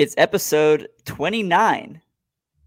[0.00, 2.00] It's episode 29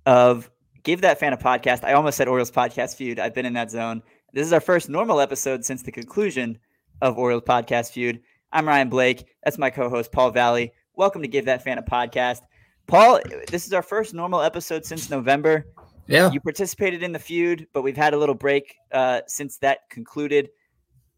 [0.06, 0.52] of
[0.84, 1.84] Give That Fan a Podcast.
[1.84, 3.20] I almost said Orioles Podcast Feud.
[3.20, 4.04] I've been in that zone.
[4.34, 6.60] This is our first normal episode since the conclusion
[7.02, 8.22] of Orioles Podcast Feud.
[8.52, 9.26] I'm Ryan Blake.
[9.44, 10.74] That's my co host, Paul Valley.
[10.94, 12.42] Welcome to Give That Fan a Podcast.
[12.86, 13.20] Paul,
[13.50, 15.66] this is our first normal episode since November.
[16.06, 16.32] Yeah.
[16.32, 20.50] You participated in the feud, but we've had a little break uh, since that concluded.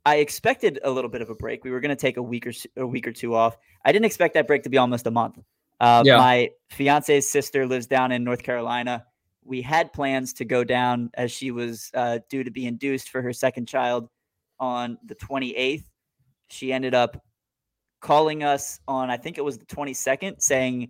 [0.06, 1.66] I expected a little bit of a break.
[1.66, 3.58] We were going to take a week or a week or two off.
[3.84, 5.40] I didn't expect that break to be almost a month.
[5.80, 6.18] Uh, Yeah.
[6.18, 9.06] My fiance's sister lives down in North Carolina.
[9.44, 13.22] We had plans to go down as she was uh, due to be induced for
[13.22, 14.10] her second child
[14.60, 15.84] on the 28th.
[16.50, 17.24] She ended up
[18.00, 20.90] calling us on, I think it was the 22nd, saying,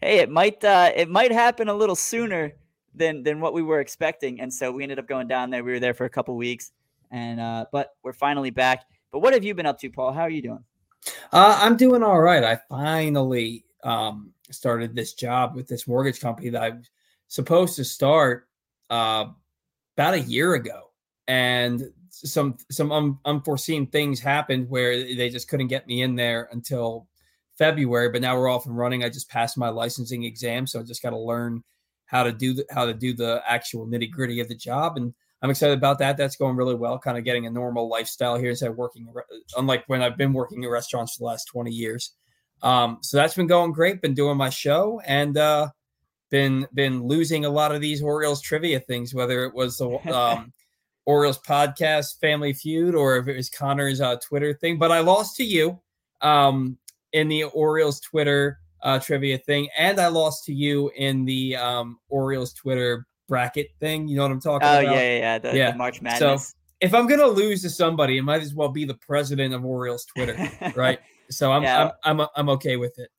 [0.00, 2.52] "Hey, it might uh, it might happen a little sooner
[2.94, 5.62] than than what we were expecting." And so we ended up going down there.
[5.64, 6.72] We were there for a couple weeks,
[7.10, 8.84] and uh, but we're finally back.
[9.12, 10.12] But what have you been up to, Paul?
[10.12, 10.64] How are you doing?
[11.32, 12.44] Uh, I'm doing all right.
[12.44, 16.82] I finally um, started this job with this mortgage company that I'm
[17.28, 18.48] supposed to start
[18.90, 19.26] uh,
[19.96, 20.90] about a year ago,
[21.26, 26.48] and some some un- unforeseen things happened where they just couldn't get me in there
[26.52, 27.06] until
[27.56, 28.10] February.
[28.10, 29.04] But now we're off and running.
[29.04, 31.62] I just passed my licensing exam, so I just got to learn
[32.06, 35.12] how to do the, how to do the actual nitty gritty of the job, and
[35.42, 36.16] I'm excited about that.
[36.16, 36.98] That's going really well.
[36.98, 39.06] Kind of getting a normal lifestyle here instead of working,
[39.56, 42.12] unlike when I've been working in restaurants for the last 20 years.
[42.62, 44.02] Um, so that's been going great.
[44.02, 45.68] Been doing my show and uh,
[46.30, 50.52] been been losing a lot of these Orioles trivia things, whether it was the um,
[51.06, 54.78] Orioles podcast, Family Feud, or if it was Connor's uh, Twitter thing.
[54.78, 55.80] But I lost to you
[56.20, 56.76] um,
[57.12, 61.98] in the Orioles Twitter uh, trivia thing, and I lost to you in the um,
[62.08, 64.08] Orioles Twitter bracket thing.
[64.08, 64.82] You know what I'm talking Oh about?
[64.82, 65.38] yeah, yeah, yeah.
[65.38, 65.70] The, Yeah.
[65.72, 66.38] the March So,
[66.80, 70.04] If I'm gonna lose to somebody, it might as well be the president of Orioles
[70.06, 70.36] Twitter,
[70.76, 70.98] right?
[71.30, 71.92] So I'm Yeah.
[72.04, 73.10] I'm, I'm I'm okay with it.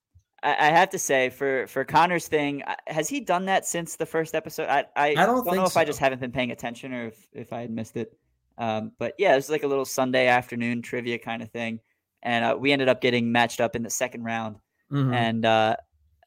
[0.43, 4.05] I, I have to say, for for Connor's thing, has he done that since the
[4.05, 4.67] first episode?
[4.69, 7.53] I I, don't know think if I just haven't been paying attention or if if
[7.53, 8.17] I had missed it.
[8.57, 11.79] Um, but yeah, it was like a little Sunday afternoon trivia kind of thing,
[12.23, 14.57] and uh, we ended up getting matched up in the second round.
[14.91, 15.13] Mhm.
[15.13, 15.75] And uh,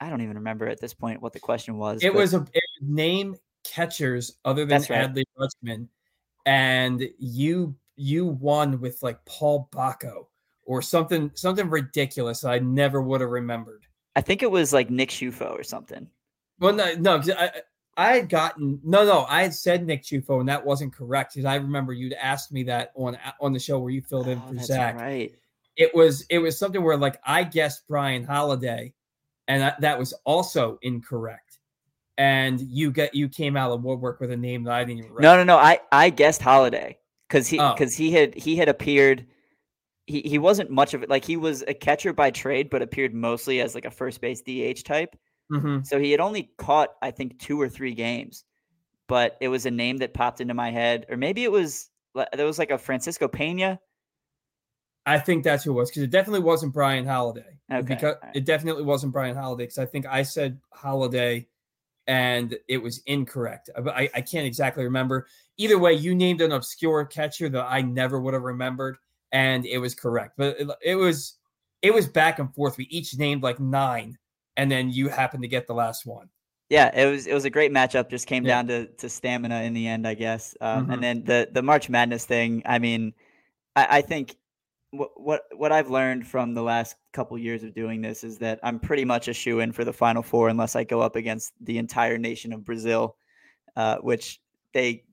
[0.00, 2.02] I don't even remember at this point what the question was.
[2.02, 5.14] It was a it name catchers other than right.
[5.14, 5.88] Adley Rutschman,
[6.46, 10.26] and you you won with like Paul Bako
[10.64, 13.84] or something something ridiculous that I never would have remembered.
[14.16, 16.06] I think it was like Nick Ciuffo or something.
[16.60, 17.50] Well, no, no, I
[17.96, 21.44] I had gotten no, no, I had said Nick Ciuffo and that wasn't correct because
[21.46, 24.48] I remember you'd asked me that on on the show where you filled in Oh,
[24.48, 24.96] for that's Zach.
[25.00, 25.34] right.
[25.76, 28.92] It was it was something where like I guessed Bryan Holaday,
[29.48, 31.58] and that, that was also incorrect.
[32.18, 35.16] And you get you came out of woodwork with a name that I didn't even.
[35.18, 35.56] No, no, no.
[35.56, 37.72] I I guessed Holaday because he Oh.
[37.72, 39.26] because he had he had appeared.
[40.06, 41.08] He he wasn't much of it.
[41.08, 44.42] Like he was a catcher by trade, but appeared mostly as like a first base
[44.42, 45.16] DH type.
[45.52, 45.86] Mhm.
[45.86, 48.44] So he had only caught I think two or three games,
[49.08, 51.88] but it was a name that popped into my head, or maybe it was
[52.34, 53.78] there was like a Francisco Pena.
[55.04, 57.58] I think that's who it was because it definitely wasn't Bryan Holaday.
[57.72, 58.36] Okay, Because alright.
[58.36, 61.48] it definitely wasn't Bryan Holaday because I think I said Holaday
[62.06, 63.68] and it was incorrect.
[63.76, 65.26] I- I, I can't exactly remember.
[65.56, 68.96] Either way, you named an obscure catcher that I never would have remembered,
[69.32, 70.34] and it was correct.
[70.36, 71.38] But it, it was
[71.82, 72.76] it was back and forth.
[72.78, 74.18] We each named like nine,
[74.56, 76.28] and then you happened to get the last one.
[76.68, 78.08] Yeah, it was it was a great matchup.
[78.08, 78.56] Just came Yeah.
[78.62, 80.56] down to to stamina in the end, I guess.
[80.60, 80.92] Um, Mhm.
[80.94, 82.62] And then the the March Madness thing.
[82.64, 83.12] I mean,
[83.76, 84.36] I, I think
[84.90, 88.58] what what what I've learned from the last couple years of doing this is that
[88.62, 91.52] I'm pretty much a shoe in for the Final Four unless I go up against
[91.60, 93.16] the entire nation of Brazil,
[93.76, 94.40] uh, which
[94.72, 95.04] they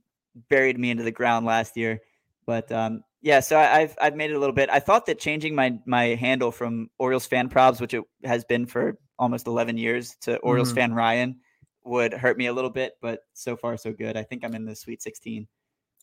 [0.49, 2.01] buried me into the ground last year.
[2.49, 4.71] But um, yeah, so I, I've I've made it a little bit.
[4.71, 8.65] I thought that changing my my handle from Orioles fan probs, which it has been
[8.65, 10.75] for almost 11 years, to Orioles Mhm.
[10.75, 11.39] fan Ryan
[11.83, 14.17] would hurt me a little bit, but so far so good.
[14.17, 15.47] I think I'm in the Sweet 16.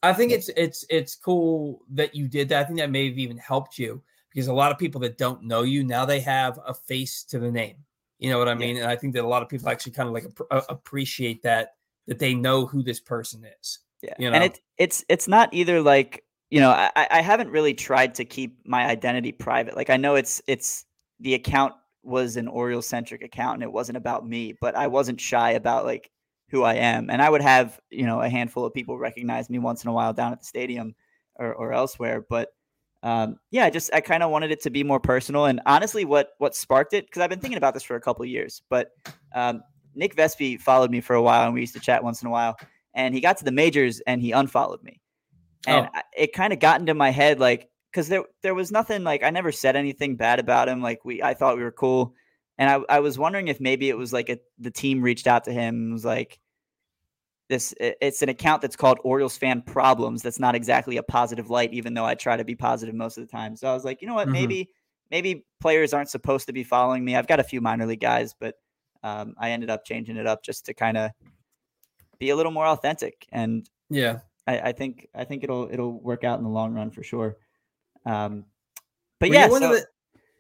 [0.05, 0.37] I think Yeah.
[0.37, 2.61] it's it's it's cool that you did that.
[2.61, 5.43] I think that may have even helped you because a lot of people that don't
[5.43, 7.79] know you now they have a face to the name.
[8.21, 8.59] You know what I Yeah.
[8.59, 8.77] mean?
[8.77, 11.43] And I think that a lot of people actually kind of like appr- uh, appreciate
[11.43, 11.75] that
[12.07, 13.81] that they know who this person is.
[14.01, 14.45] Yeah, You and know?
[14.45, 16.23] it it's it's not either like
[16.57, 19.77] you know I I haven't really tried to keep my identity private.
[19.77, 20.87] Like I know it's it's
[21.21, 25.21] the account was an Oriole centric account and it wasn't about me, but I wasn't
[25.21, 26.11] shy about like
[26.49, 29.59] who I am, and I would have you know a handful of people recognize me
[29.59, 30.95] once in a while down at the stadium
[31.35, 32.49] or or elsewhere, but.
[33.03, 36.05] Um, yeah, I just I kind of wanted it to be more personal, and honestly,
[36.05, 38.63] what what sparked it because I've been thinking about this for a couple years.
[38.69, 38.89] But
[39.33, 39.63] um,
[39.95, 42.31] Nick Vespi followed me for a while, and we used to chat once in a
[42.31, 42.57] while.
[42.95, 45.01] And he got to the majors, and he unfollowed me,
[45.67, 46.01] and Oh.
[46.17, 49.31] It kind of got into my head, like because there there was nothing like I
[49.31, 50.83] never said anything bad about him.
[50.83, 52.15] Like we, I thought we were cool.
[52.59, 55.45] and I, I was wondering if maybe it was like a, the team reached out
[55.45, 56.39] to him and was like,
[57.49, 60.23] this it's an account that's called Orioles fan problems.
[60.23, 63.27] That's not exactly a positive light, even though I try to be positive most of
[63.27, 63.57] the time.
[63.57, 64.33] So I was like, you know what, mm-hmm.
[64.33, 64.71] maybe
[65.11, 67.15] maybe players aren't supposed to be following me.
[67.15, 68.57] I've got a few minor league guys, but
[69.03, 71.13] um, I ended up changing it up just to kind of
[72.19, 73.27] be a little more authentic.
[73.31, 76.91] And yeah, I, I, think I think it'll it'll work out in the long run
[76.91, 77.37] for sure.
[78.05, 78.45] Um,
[79.19, 79.87] but were yeah, you so, the,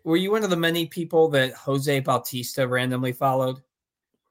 [0.05, 3.61] were you one of the many people that Jose Bautista randomly followed?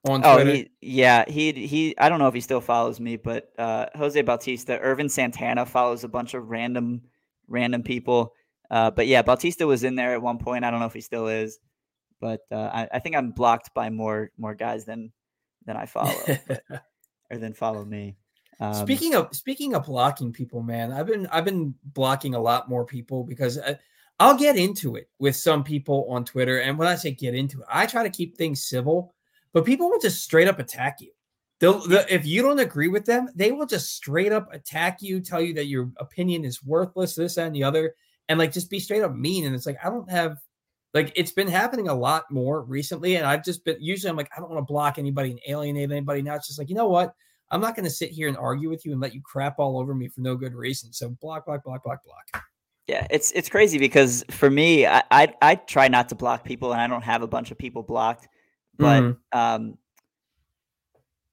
[0.08, 1.98] On oh, he, yeah, he he.
[1.98, 6.04] I don't know if he still follows me, but uh, Jose Bautista, Ervin Santana follows
[6.04, 7.02] a bunch of random
[7.48, 8.34] random people.
[8.70, 10.64] Uh, but yeah, Bautista was in there at one point.
[10.64, 11.60] I don't know if he still is,
[12.22, 15.12] but uh, I, I, think I'm blocked by more more guys than
[15.66, 16.14] than I follow,
[16.48, 16.64] but,
[17.32, 18.16] or than follow me.
[18.60, 22.70] Um, speaking of speaking of blocking people, man, I've been I've been blocking a lot
[22.70, 23.78] more people because I,
[24.20, 27.62] I'll get into it with some people on Twitter, and when I say get into
[27.62, 29.14] it, I try to keep things civil,
[29.54, 31.12] but people will just straight up attack you.
[31.60, 35.42] They'll, if you don't agree with them, they will just straight up attack you, tell
[35.42, 37.96] you that your opinion is worthless, this and the other,
[38.30, 39.46] and like just be straight up mean.
[39.46, 40.38] And it's like I don't have
[40.94, 44.32] like it's been happening a lot more recently, and I've just been usually I'm like
[44.36, 46.22] I don't want to block anybody and alienate anybody.
[46.22, 47.14] Now it's just like you know what
[47.52, 49.80] I'm not going to sit here and argue with you and let you crap all
[49.80, 50.92] over me for no good reason.
[50.92, 52.44] So block, block, block, block, block.
[52.88, 56.72] Yeah, it's it's crazy because for me, I, I, I try not to block people,
[56.72, 58.28] and I don't have a bunch of people blocked,
[58.78, 59.38] but mm-hmm.
[59.40, 59.78] um,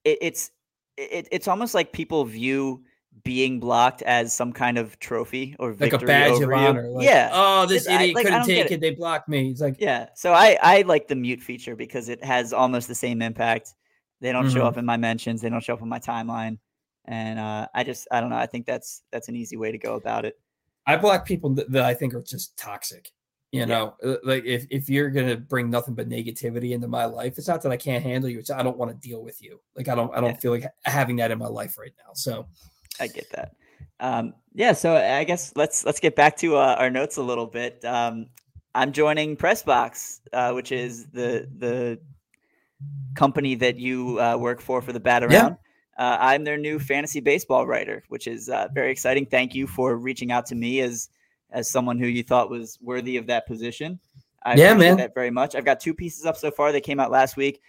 [0.03, 0.50] it, it's
[0.97, 2.82] it, it's almost like people view
[3.25, 6.88] being blocked as some kind of trophy or like a badge of honor.
[6.88, 7.29] Like, yeah.
[7.32, 8.73] Oh, this it's, idiot I, like, couldn't take it.
[8.73, 8.81] it.
[8.81, 9.50] They blocked me.
[9.50, 10.09] It's like yeah.
[10.14, 13.75] So I I like the mute feature because it has almost the same impact
[14.23, 14.55] they don't mm-hmm.
[14.55, 15.43] show up in my mentions.
[15.43, 16.59] They don't show up in my timeline.
[17.07, 18.37] And uh, I just, I don't know.
[18.37, 20.39] I think that's that's an easy way to go about it.
[20.87, 23.11] I block people that, that I think are just toxic.
[23.51, 23.67] You yeah.
[23.67, 27.49] know, uh, like if, if you're gonna bring nothing but negativity into my life, it's
[27.49, 28.39] not that I can't handle you.
[28.39, 29.61] It's I don't want to deal with you.
[29.77, 30.37] Like I don't I don't yeah.
[30.37, 32.13] feel like having that in my life right now.
[32.15, 32.47] So
[32.99, 33.53] I get that.
[34.01, 34.73] Um, yeah.
[34.73, 37.85] So I guess let's let's get back to uh, our notes a little bit.
[37.85, 38.29] Um,
[38.75, 41.99] I'm joining Pressbox, uh, which is the the
[43.14, 45.32] company that you uh, work for for the Bat Around.
[45.32, 45.55] Yeah.
[45.99, 49.26] Uh, I'm their new fantasy baseball writer, which is uh, very exciting.
[49.26, 51.08] Thank you for reaching out to me as
[51.50, 54.00] as someone who you thought was worthy of that position.
[54.44, 55.55] I yeah, man, that very much.
[55.55, 56.73] I've got two pieces up so far.
[56.73, 57.61] They came out last week.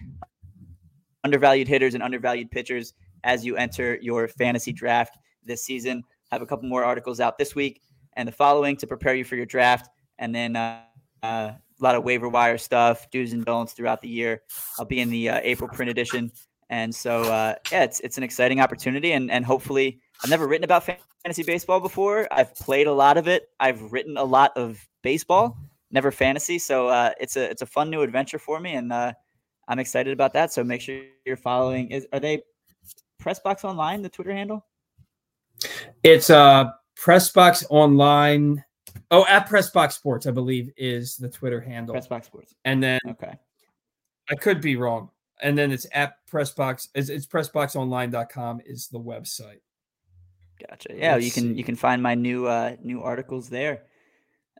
[1.23, 2.93] Undervalued hitters and undervalued pitchers
[3.23, 6.03] as you enter your fantasy draft this season.
[6.31, 7.81] I have a couple more articles out this week
[8.15, 10.81] and the following to prepare you for your draft, and then uh,
[11.21, 11.51] uh,
[11.83, 14.41] lot of waiver wire stuff, do's and don'ts throughout the year.
[14.79, 16.31] I'll be in the uh, April print edition,
[16.69, 20.63] and so uh, yeah, it's it's an exciting opportunity, and and hopefully, I've never written
[20.63, 20.85] about
[21.23, 22.27] fantasy baseball before.
[22.31, 23.49] I've played a lot of it.
[23.59, 25.57] I've written a lot of baseball,
[25.91, 26.59] never fantasy.
[26.59, 29.13] So uh, it's a it's a fun new adventure for me, and uh,
[29.67, 30.51] I'm excited about that.
[30.53, 31.91] So make sure you're following.
[31.91, 32.41] Is are they
[33.21, 34.65] Pressbox Online the Twitter handle?
[36.03, 38.63] It's uh Pressbox Online
[39.13, 41.93] Oh, at Pressbox Sports, I believe, is the Twitter handle.
[41.93, 42.55] Pressbox Sports.
[42.65, 43.33] And then okay,
[44.29, 45.09] I could be wrong.
[45.41, 46.87] And then it's at Pressbox.
[46.95, 49.59] It's, it's PressboxOnline.com is the website.
[50.67, 50.89] Gotcha.
[50.95, 51.57] Yeah, Let's you can see.
[51.57, 53.83] you can find my new uh new articles there.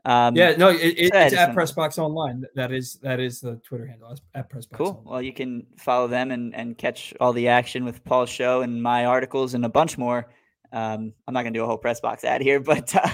[0.04, 2.44] Um, yeah, no, it, it, it's at Pressbox Online.
[2.54, 4.72] That is that is the Twitter handle at Pressbox.
[4.72, 4.86] Cool.
[4.88, 5.04] Online.
[5.04, 8.80] Well, you can follow them and and catch all the action with Paul's show and
[8.80, 10.28] my articles and a bunch more.
[10.72, 13.08] Um, I'm not gonna do a whole Pressbox ad here, but uh,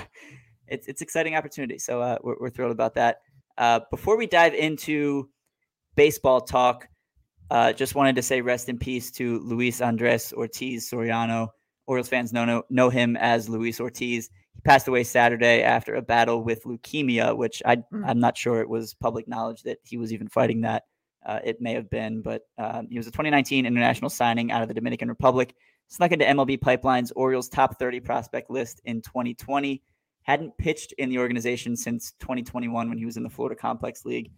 [0.70, 1.78] it's it's exciting opportunity.
[1.78, 3.20] So uh, we're, we're thrilled about that.
[3.58, 5.28] Uh, before we dive into
[5.96, 6.88] baseball talk,
[7.50, 11.48] uh, just wanted to say rest in peace to Luis Andres Ortiz Soriano.
[11.86, 14.30] Orioles fans know, know know him as Luis Ortiz.
[14.54, 18.04] He passed away Saturday after a battle with leukemia, which I mm.
[18.06, 20.84] I'm not sure it was public knowledge that he was even fighting that.
[21.26, 24.68] Uh, it may have been, but um, he was a 2019 international signing out of
[24.68, 25.54] the Dominican Republic.
[25.88, 29.82] Snuck into MLB Pipeline's Orioles top 30 prospect list in 2020
[30.22, 34.30] hadn't pitched in the organization since 2021 when he was in the Florida Complex League.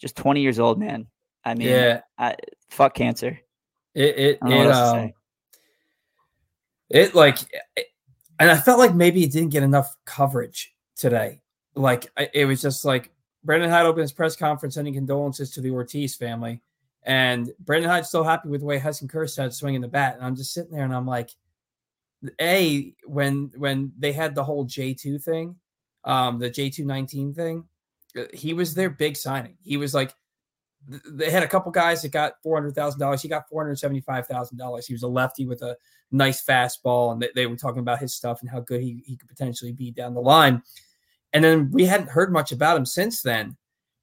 [0.00, 1.06] Just 20 years old, man.
[1.44, 2.36] I mean, yeah, I,
[2.70, 3.38] fuck cancer.
[3.94, 5.12] It it it, um,
[6.90, 7.38] it like,
[7.76, 7.86] it,
[8.38, 11.40] and I felt like maybe it didn't get enough coverage today.
[11.74, 13.10] Like it was just like
[13.44, 16.60] Brandon Hyde opened his press conference sending condolences to the Ortiz family,
[17.04, 20.36] and Brandon Hyde's still happy with the way Heston Kjerstad swinging the bat, and I'm
[20.36, 21.30] just sitting there and I'm like
[22.40, 25.56] a when when they had the whole J2 thing,
[26.04, 27.64] um, the J219 thing,
[28.16, 29.56] uh, he was their big signing.
[29.62, 30.14] He was like
[31.06, 33.22] they had a couple guys that got four hundred thousand dollars.
[33.22, 34.86] He got four hundred seventy five thousand dollars.
[34.86, 35.76] He was a lefty with a
[36.10, 39.16] nice fastball, and they, they, were talking about his stuff and how good he, he
[39.16, 40.62] could potentially be down the line.
[41.32, 43.56] And then we hadn't heard much about him since then.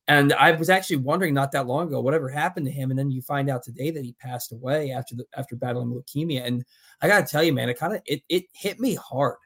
[0.07, 3.09] And I was actually wondering not that long ago whatever happened to him, and then
[3.09, 6.45] you find out today that he passed away after the after battling leukemia.
[6.45, 6.63] And
[7.01, 9.37] I gotta tell you, man, it kind of it it hit me hard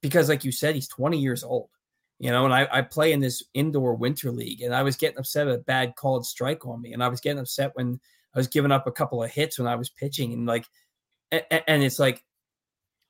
[0.00, 1.68] because, like you said, he's 20 years old,
[2.18, 5.18] you know, and I, I play in this indoor winter league, and I was getting
[5.18, 8.00] upset at a bad called strike on me, and I was getting upset when
[8.34, 10.64] I was giving up a couple of hits when I was pitching, and like,
[11.30, 12.24] and, and it's like,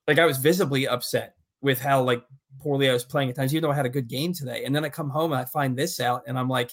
[0.09, 2.25] like I was visibly upset with how like
[2.61, 4.65] poorly I was playing at times, even though I had a good game today.
[4.65, 6.73] And then I come home and I find this out, and I'm like,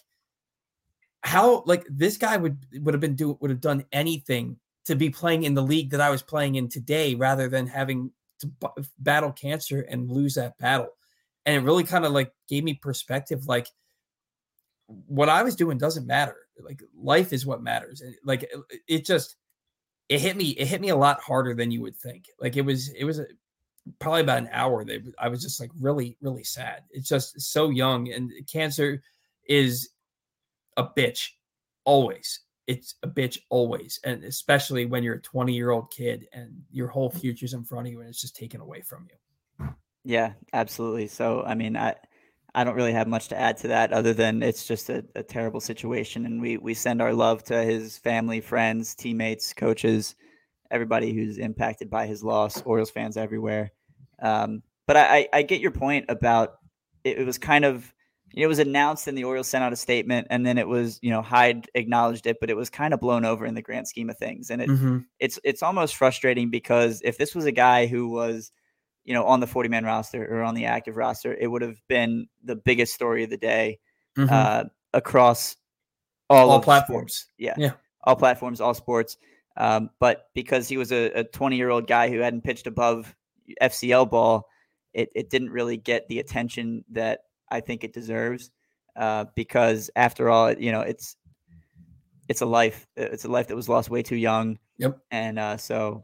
[1.26, 5.10] how like this guy would would have been do would have done anything to be
[5.10, 8.84] playing in the league that I was playing in today, rather than having to b-
[9.00, 10.90] battle cancer and lose that battle.
[11.46, 13.68] And it really kind of like gave me perspective, like
[14.88, 16.38] what I was doing doesn't matter.
[16.60, 18.02] Like life is what matters.
[18.02, 19.36] And like it, it just
[20.10, 22.26] it hit me it hit me a lot harder than you would think.
[22.40, 23.26] Like it was it was a,
[24.00, 26.84] probably about an hour that I was just like really, really sad.
[26.92, 29.02] It's just so young, and cancer
[29.48, 29.90] is
[30.78, 31.30] a bitch
[31.84, 32.42] always.
[32.68, 36.88] It's a bitch always, and especially when you're a 20 year old kid and your
[36.88, 39.70] whole future's in front of you and it's just taken away from you.
[40.04, 41.08] Yeah, absolutely.
[41.08, 41.96] So, I mean, I.
[42.58, 45.22] I don't really have much to add to that other than it's just a, a
[45.22, 46.26] terrible situation.
[46.26, 50.16] And we, we send our love to his family, friends, teammates, coaches,
[50.72, 53.72] everybody who's impacted by his loss, Orioles fans everywhere.
[54.20, 56.56] Um, but I, I get your point about
[57.04, 57.94] it, it was kind of
[58.36, 61.10] it was announced and the Orioles sent out a statement and then it was, you
[61.10, 64.10] know, Hyde acknowledged it, but it was kind of blown over in the grand scheme
[64.10, 64.50] of things.
[64.50, 65.00] And it, mm-hmm.
[65.20, 68.52] it's it's almost frustrating because if this was a guy who was,
[69.06, 71.80] you know, on the 40 man roster or on the active roster, it would have
[71.88, 73.80] been the biggest story of the day
[74.18, 74.34] mm-hmm.
[74.34, 74.64] uh,
[74.94, 75.56] across
[76.30, 77.28] all, all platforms.
[77.38, 77.54] Yeah.
[77.58, 77.72] Yeah.
[78.04, 79.18] All platforms, all sports.
[79.56, 83.16] Um, but because he was a 20 year old guy who hadn't pitched above
[83.62, 84.50] FCL ball,
[84.94, 88.52] it, it didn't really get the attention that I think it deserves.
[88.96, 91.18] Uh, because after all, you know, it's
[92.28, 92.88] it's a life.
[92.96, 94.58] It's a life that was lost way too young.
[94.78, 95.00] Yep.
[95.12, 96.04] And uh, so,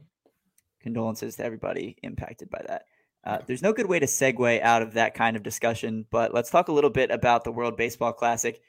[0.81, 2.83] condolences to everybody impacted by that.
[3.23, 6.49] Uh, there's no good way to segue out of that kind of discussion, but let's
[6.49, 8.59] talk a little bit about the World Baseball Classic.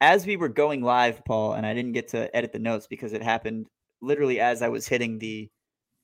[0.00, 3.12] As we were going live, Paul, and I didn't get to edit the notes because
[3.12, 3.66] it happened
[4.00, 5.50] literally as I was hitting the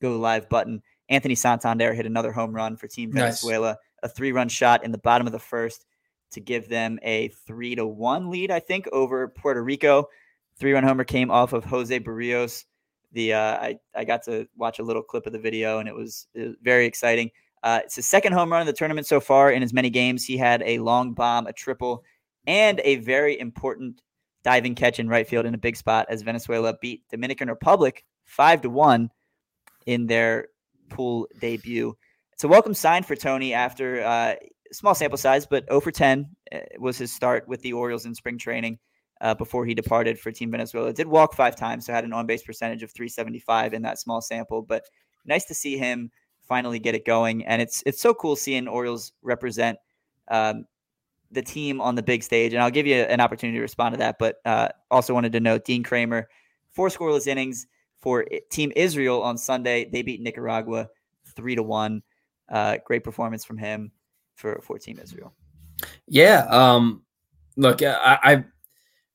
[0.02, 0.83] go live button.
[1.09, 3.76] Anthony Santander hit another home run for Team Venezuela, nice.
[4.02, 5.87] a three run shot in the bottom of the first
[6.35, 10.09] to give them a three to one lead, I think, over Puerto Rico.
[10.57, 12.64] Three run homer came off of Jose Berrios.
[13.12, 15.95] The uh, I I got to watch a little clip of the video and it
[15.95, 17.31] was, it was very exciting.
[17.62, 19.50] Uh, it's his second home run in the tournament so far.
[19.50, 22.05] In as many games, he had a long bomb, a triple,
[22.47, 24.03] and a very important
[24.43, 28.61] diving catch in right field in a big spot as Venezuela beat Dominican Republic five
[28.62, 29.11] to one
[29.87, 30.49] in their
[30.91, 31.97] pool debut.
[32.33, 34.35] It's a welcome sign for Tony after uh,
[34.75, 38.14] small sample size, but 0 for 10 uh, was his start with the Orioles in
[38.14, 38.78] spring training
[39.21, 40.93] uh, before he departed for Team Venezuela.
[40.93, 44.21] Did walk five times, so had an on base percentage of 375 in that small
[44.21, 44.62] sample.
[44.62, 44.85] But
[45.25, 46.11] nice to see him
[46.43, 49.78] finally get it going, and it's it's so cool seeing Orioles represent
[50.28, 50.66] um,
[51.31, 52.52] the team on the big stage.
[52.52, 54.16] And I'll give you an opportunity to respond to that.
[54.19, 56.28] But uh, also wanted to note Dean Kremer,
[56.73, 57.66] four scoreless innings,
[57.97, 59.88] for Team Israel on Sunday.
[59.90, 60.88] They beat Nicaragua
[61.35, 62.02] three to one.
[62.49, 63.90] Uh, great performance from him
[64.35, 65.33] for for Team Israel.
[66.07, 66.47] Yeah.
[66.49, 67.03] Um,
[67.57, 68.45] look, I, I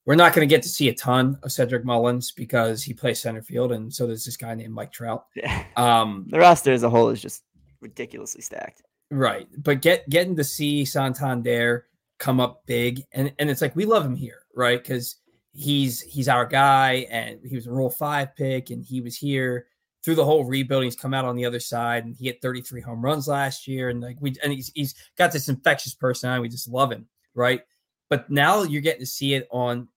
[0.05, 3.21] we're not going to get to see a ton of Cedric Mullins because he plays
[3.21, 5.25] center field, and so there's this guy named Mike Trout.
[5.35, 5.63] Yeah.
[5.75, 7.43] Um, the roster as a whole is just
[7.79, 8.81] ridiculously stacked.
[9.11, 11.85] Right, but get getting to see Santander
[12.17, 14.81] come up big, and and it's like we love him here, right?
[14.81, 15.17] Because
[15.53, 19.67] he's he's our guy, and he was a Rule Five pick, and he was here
[20.03, 20.87] through the whole rebuilding.
[20.87, 23.89] He's come out on the other side, and he hit 33 home runs last year,
[23.89, 26.41] and like we and he's he's got this infectious personality.
[26.41, 27.61] We just love him, right?
[28.09, 29.87] But now you're getting to see it on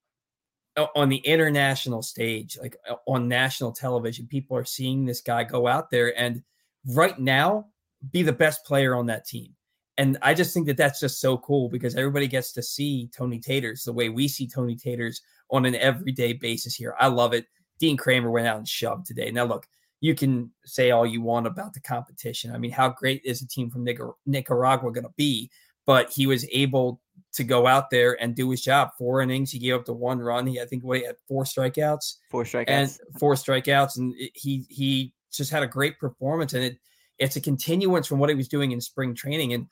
[0.97, 4.27] on the international stage, like on national television.
[4.27, 6.43] People are seeing this guy go out there and
[6.87, 7.67] right now
[8.11, 9.55] be the best player on that team.
[9.99, 13.39] And I just think that that's just so cool because everybody gets to see Tony
[13.39, 16.95] Taters the way we see Tony Taters on an everyday basis here.
[16.99, 17.47] I love it.
[17.79, 19.31] Dean Kremer went out and shoved today.
[19.31, 19.67] Now, look,
[20.03, 22.53] you can say all you want about the competition.
[22.53, 25.49] I mean, how great is a team from Nicar- Nicaragua going to be?
[25.87, 27.01] But he was able
[27.35, 28.91] to go out there and do his job.
[28.99, 30.47] Four innings, he gave up the one run.
[30.47, 34.67] He, I think, what he had four strikeouts, four strikeouts, and four strikeouts, and he
[34.69, 36.53] he just had a great performance.
[36.53, 36.79] And it
[37.19, 39.55] it's a continuance from what he was doing in spring training.
[39.55, 39.69] And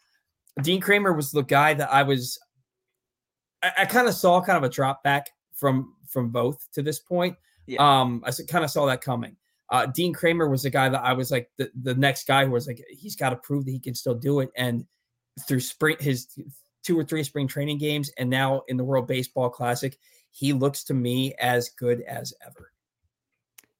[0.62, 2.38] Dean Kremer was the guy that I was.
[3.62, 7.00] I, I kind of saw kind of a drop back from from both to this
[7.00, 7.36] point.
[7.66, 7.78] Yeah.
[7.80, 9.36] Um, I kind of saw that coming.
[9.70, 12.50] Uh, Dean Kremer was the guy that I was like the, the next guy who
[12.50, 14.50] was like he's got to prove that he can still do it.
[14.56, 14.84] And
[15.46, 16.28] through spring his
[16.82, 19.96] two or three spring training games, and now in the World Baseball Classic,
[20.30, 22.72] he looks to me as good as ever.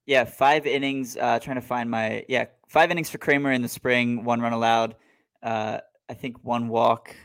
[0.05, 1.17] Yeah, five innings.
[1.17, 4.53] Uh, trying to find my yeah, five innings for Kremer in the spring, one run
[4.53, 4.95] allowed.
[5.43, 5.79] Uh,
[6.09, 7.15] I think one walk,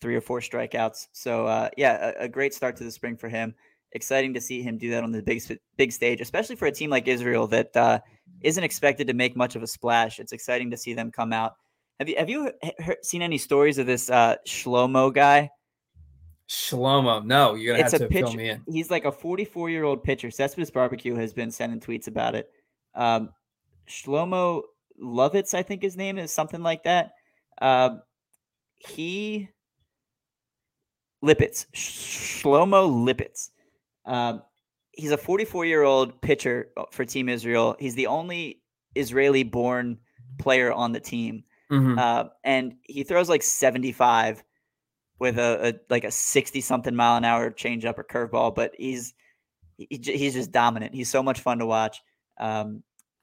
[0.00, 1.08] three or four strikeouts.
[1.12, 3.54] So uh, yeah, a, a, great start to the spring for him.
[3.94, 5.42] Exciting to see him do that on the big
[5.76, 8.00] big stage, especially for a team like Israel that uh,
[8.42, 10.18] not expected to make much of a splash.
[10.18, 11.54] It's exciting to see them come out.
[12.00, 15.50] Have you have you heard, seen any stories of this uh, Shlomo guy?
[16.48, 18.62] Shlomo, no, you're gonna it's have to pitcher, fill me in.
[18.68, 20.30] He's like a 44 year old pitcher.
[20.30, 22.50] Cespedes Barbecue has been sending tweets about it.
[22.94, 23.30] Um,
[23.88, 24.62] Shlomo
[25.00, 27.12] Lovitz, I think his name is something like that.
[27.60, 27.96] Uh,
[28.76, 29.48] he
[31.24, 33.50] Lipetz, Shlomo Lipetz.
[34.06, 34.42] Um,
[34.92, 37.76] he's a 44 year old pitcher uh, for Team Israel.
[37.78, 38.62] He's the only
[38.94, 39.98] Israeli born
[40.38, 41.44] player on the team.
[41.70, 41.98] Mm-hmm.
[41.98, 44.44] Uh, and he throws like 75
[45.18, 49.14] with a, a like a 60 something mile an hour changeup or curveball, but he's
[49.76, 50.94] he, he's just dominant.
[50.94, 52.00] He's so much fun to watch.
[52.38, 52.82] Um,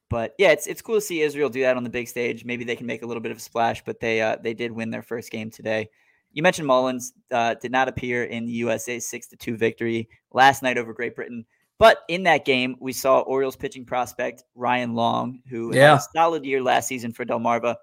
[0.09, 2.43] but yeah, it's it's cool to see Israel do that on the big stage.
[2.43, 4.71] Maybe they can make a little bit of a splash, but they uh, they did
[4.71, 5.89] win their first game today.
[6.33, 10.63] You mentioned Mullins uh, did not appear in the USA six to two victory last
[10.63, 11.45] night over Great Britain,
[11.77, 15.89] but in that game we saw Orioles pitching prospect Ryan Long, who yeah.
[15.89, 17.75] had a solid year last season for Delmarva.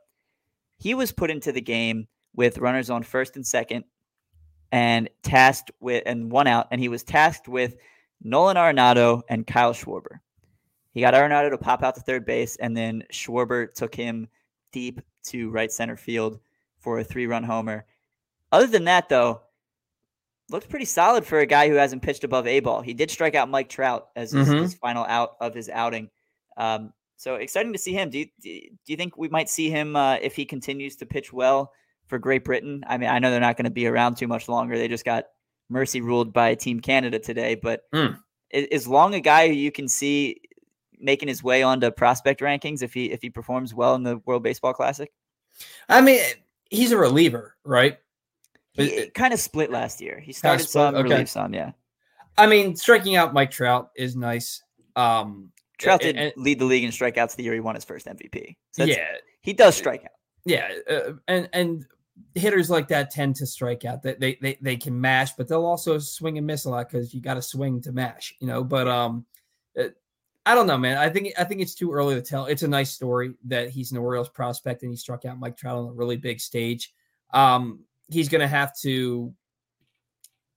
[0.79, 3.85] He was put into the game with runners on first and second,
[4.73, 7.77] and tasked with and one out, and he was tasked with
[8.23, 10.21] Nolan Arenado and Kyle Schwarber.
[10.93, 14.29] He got Arenado to pop out to third base, and then Schwarber took him
[14.73, 16.41] deep to right center field
[16.79, 17.87] for a three run homer.
[18.51, 19.43] Other than that, though,
[20.51, 22.81] looked pretty solid for a guy who hasn't pitched above A ball.
[22.81, 24.63] He did strike out Mike Trout as his, mm-hmm.
[24.63, 26.11] his final out of his outing.
[26.57, 28.11] Um, so exciting to see him.
[28.11, 31.33] Do you, do you think we might see him uh, if he continues to pitch
[31.33, 31.73] well
[32.07, 32.85] for Great Britain?
[32.87, 34.79] I mean, I know they're not going to be around too much longer.
[34.79, 35.25] They just got
[35.69, 38.17] mercy ruled by Team Canada today, but mm.
[38.51, 40.41] is Long a guy who you can see
[41.01, 44.43] making his way onto prospect rankings if he if he performs well in the World
[44.43, 45.11] Baseball Classic?
[45.89, 46.21] I mean,
[46.71, 47.99] he's a reliever, right?
[48.79, 50.21] He kind of split last year.
[50.21, 51.03] He started split, some, okay.
[51.03, 51.73] relieved some, yeah.
[52.37, 54.63] I mean, striking out Mike Trout is nice.
[54.95, 58.07] Um, Trout did and, lead the league in strikeouts the year he won his first
[58.07, 58.57] MVP.
[58.73, 59.07] So yeah,
[59.43, 60.11] he does strike out.
[60.45, 61.87] Yeah, uh, and and
[62.35, 64.03] hitters like that tend to strike out.
[64.03, 67.15] That they, they they can mash, but they'll also swing and miss a lot because
[67.15, 68.65] you got to swing to mash, you know.
[68.65, 69.25] But um,
[69.79, 69.89] uh,
[70.47, 70.99] I don't know, man.
[70.99, 72.47] I think I think it's too early to tell.
[72.47, 75.77] It's a nice story that he's an Orioles prospect and he struck out Mike Trout
[75.77, 76.93] on a really big stage.
[77.33, 79.33] Um, he's going to have to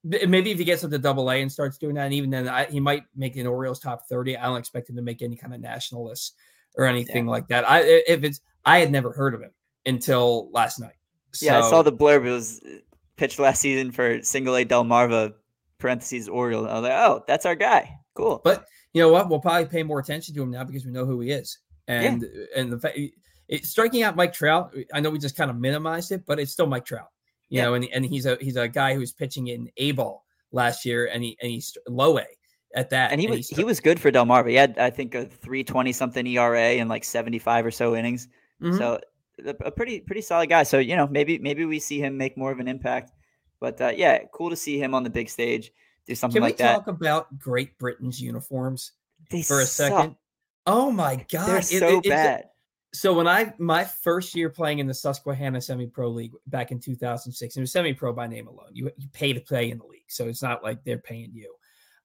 [0.03, 2.47] maybe if he gets up to double A and starts doing that, and even then
[2.47, 4.37] I, he might make an Orioles top 30.
[4.37, 6.35] I don't expect him to make any kind of national list
[6.75, 7.31] or anything yeah.
[7.31, 7.69] like that.
[7.69, 9.51] I if it's I had never heard of him
[9.85, 10.95] until last night.
[11.33, 12.25] So, yeah, I saw the blurb.
[12.25, 12.77] It was uh,
[13.15, 15.33] pitched last season for single A Delmarva
[15.77, 16.67] parentheses Oriole.
[16.67, 17.97] I was like, oh, that's our guy.
[18.13, 18.41] Cool.
[18.43, 19.29] But you know what?
[19.29, 21.59] We'll probably pay more attention to him now because we know who he is.
[21.87, 22.61] And yeah.
[22.61, 22.97] and the fact
[23.47, 26.51] it, striking out Mike Trout, I know we just kind of minimized it, but it's
[26.51, 27.09] still Mike Trout.
[27.51, 27.65] You yeah.
[27.65, 30.85] know, and and he's a he's a guy who was pitching in A ball last
[30.85, 32.25] year, and he and he's low A
[32.73, 33.11] at that.
[33.11, 34.49] And he and was he was good for del Delmarva.
[34.49, 37.95] He had I think a three twenty something ERA and like seventy five or so
[37.95, 38.29] innings.
[38.61, 38.77] Mm-hmm.
[38.77, 38.99] So
[39.45, 40.63] a pretty pretty solid guy.
[40.63, 43.11] So you know maybe maybe we see him make more of an impact.
[43.59, 45.71] But uh, yeah, cool to see him on the big stage
[46.07, 46.63] do something Can like that.
[46.63, 48.93] Can we talk about Great Britain's uniforms
[49.29, 49.89] they for a suck.
[49.89, 50.15] second?
[50.65, 52.43] Oh my god, they're so it, it, bad.
[52.93, 56.79] So when I my first year playing in the Susquehanna Semi Pro League back in
[56.79, 58.69] 2006, it was semi pro by name alone.
[58.73, 61.55] You you pay to play in the league, so it's not like they're paying you.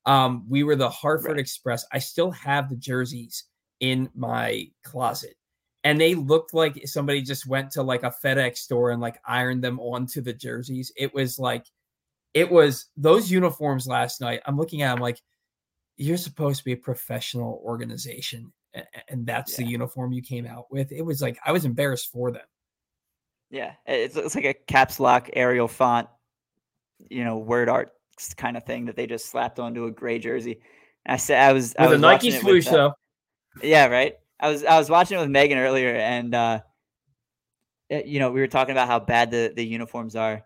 [0.05, 1.40] Um, we were the Hartford right.
[1.40, 1.85] Express.
[1.92, 3.44] I still have the jerseys
[3.81, 5.35] in my closet,
[5.83, 9.64] and they looked like somebody just went to like a FedEx store and like ironed
[9.64, 10.92] them onto the jerseys.
[10.96, 11.66] It was like
[12.33, 14.40] it was those uniforms last night.
[14.46, 15.20] I'm looking at them like
[15.96, 18.53] you're supposed to be a professional organization,
[19.08, 19.64] and that's yeah.
[19.64, 20.92] the uniform you came out with.
[20.92, 22.42] It was like I was embarrassed for them.
[23.50, 26.08] Yeah, it's, it's like a caps lock Arial font,
[27.08, 27.92] you know, word art
[28.36, 30.60] kind of thing that they just slapped onto a gray jersey.
[31.04, 32.92] And I said I was with I was a Nike swoosh though.
[33.62, 34.14] Yeah, right.
[34.40, 36.60] I was I was watching it with Megan earlier, and uh,
[37.90, 40.42] eh, you know we were talking about how bad the the uniforms are,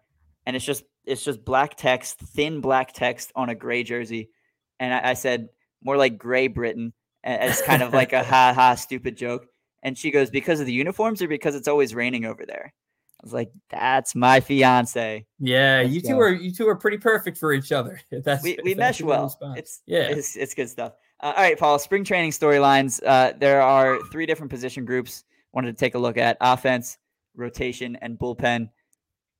[0.46, 4.30] and it's just it's just black text, thin black text on a gray jersey.
[4.78, 5.48] And I, I said,
[5.82, 6.92] more like gray Britain
[7.24, 9.46] as kind of like a ha ha stupid joke.
[9.82, 12.74] And she goes, because of the uniforms or because it's always raining over there?
[13.18, 15.26] I was like, that's my fiance.
[15.38, 16.20] Yeah, Let's you two go.
[16.20, 18.00] are you two are pretty perfect for each other.
[18.10, 19.36] That's we, we mesh well.
[19.56, 20.94] It's yeah, it's, it's good stuff.
[21.20, 21.78] Uh, all right, Paul.
[21.78, 22.98] Spring training storylines.
[23.04, 25.24] Uh, there are three different position groups.
[25.52, 26.96] Wanted to take a look at offense,
[27.34, 28.70] rotation, and bullpen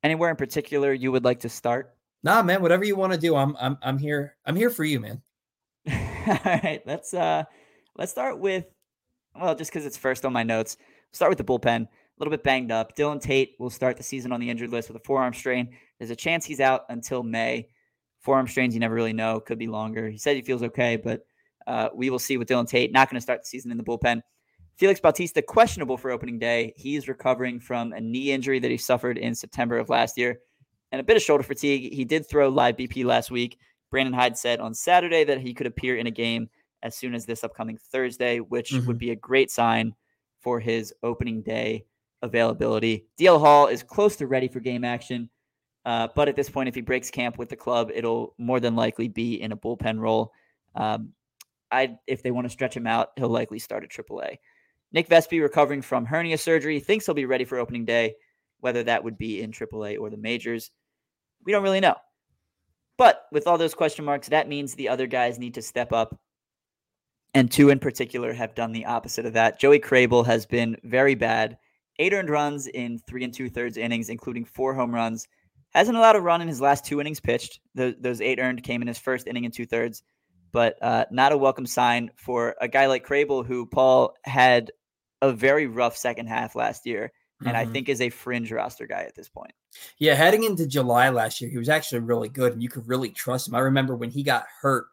[0.03, 1.95] Anywhere in particular you would like to start?
[2.23, 3.37] Nah, man, whatever you want to do.
[3.37, 4.37] I'm I'm I'm here.
[4.47, 5.23] I'm here for you, man.
[5.91, 7.45] All right, let's uh
[8.01, 8.65] let's start with
[9.41, 10.77] well, just because it's first on my notes.
[11.13, 11.83] Start with the bullpen.
[11.83, 12.97] A little bit banged up.
[12.97, 15.77] Dylan Tate will start the season on the injured list with a forearm strain.
[15.99, 17.69] There's a chance he's out until May.
[18.19, 19.39] Forearm strains, you never really know.
[19.39, 20.11] Could be longer.
[20.11, 21.25] He said he feels okay, but
[21.67, 22.93] uh, we will see with Dylan Tate.
[22.93, 24.21] Not going to start the season in the bullpen.
[24.77, 26.73] Felix Bautista, questionable for opening day.
[26.77, 30.41] He's recovering from a knee injury that he suffered in September of last year
[30.91, 31.93] and a bit of shoulder fatigue.
[31.93, 33.59] He did throw live BP last week.
[33.91, 36.49] Brandon Hyde said on Saturday that he could appear in a game
[36.83, 38.87] as soon as this upcoming Thursday, which mm-hmm.
[38.87, 39.95] would be a great sign
[40.41, 41.85] for his opening day
[42.23, 43.07] availability.
[43.19, 45.31] DL Hall is close to ready for game action,
[45.85, 48.77] uh, but at this point, if he breaks camp with the club, it'll more than
[48.77, 50.33] likely be in a bullpen role.
[50.75, 51.13] Um,
[51.71, 54.39] I, if they want to stretch him out, he'll likely start at AAA.
[54.93, 58.15] Nick Vespi recovering from hernia surgery, thinks he'll be ready for opening day,
[58.61, 60.71] whether that would be in AAA or the majors.
[61.45, 61.95] We don't really know.
[62.99, 66.19] But with all those question marks, that means the other guys need to step up.
[67.35, 69.61] And two in particular have done the opposite of that.
[69.61, 71.59] Joey Krehbiel has been very bad.
[71.99, 75.29] Eight earned runs in three and two thirds innings, including four home runs.
[75.71, 77.61] Hasn't allowed a run in his last two innings pitched.
[77.75, 80.03] The, those eight earned came in his first inning and two thirds,
[80.51, 84.73] but uh, not a welcome sign for a guy like Krehbiel, who Paul had
[85.23, 87.69] a very rough second half last year and mm-hmm.
[87.69, 89.53] I think is a fringe roster guy at this point.
[89.99, 93.11] Yeah, heading into July last year, he was actually really good, and you could really
[93.11, 93.55] trust him.
[93.55, 94.87] I remember when he got hurt,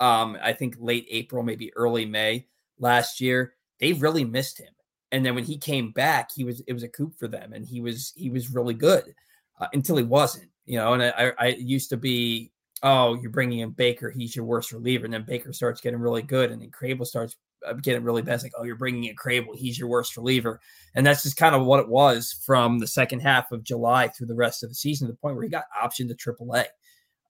[0.00, 2.46] um, I think late April, maybe early May
[2.78, 4.72] last year, they really missed him.
[5.12, 7.66] And then when he came back, he was it was a coup for them, and
[7.66, 9.12] he was he was really good
[9.60, 10.48] uh, until he wasn't.
[10.66, 12.52] You know, and I, I used to be,
[12.84, 16.22] oh, you're bringing in Baker, he's your worst reliever, and then Baker starts getting really
[16.22, 17.36] good, and then Krehbiel starts
[17.82, 18.34] getting really bad.
[18.34, 19.56] It's like, oh, you're bringing in Krehbiel.
[19.56, 20.60] He's your worst reliever.
[20.94, 24.28] And that's just kind of what it was from the second half of July through
[24.28, 26.66] the rest of the season to the point where he got optioned to AAA.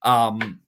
[0.03, 0.61] Um,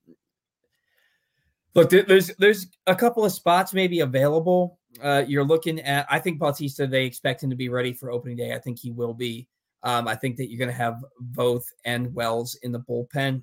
[1.74, 4.78] look, there's there's a couple of spots maybe available.
[5.02, 8.37] Uh, you're looking at, I think Bautista, they expect him to be ready for opening
[8.37, 8.54] day.
[8.54, 9.48] I think he will be.
[9.82, 13.42] Um, I think that you're going to have both and Wells in the bullpen.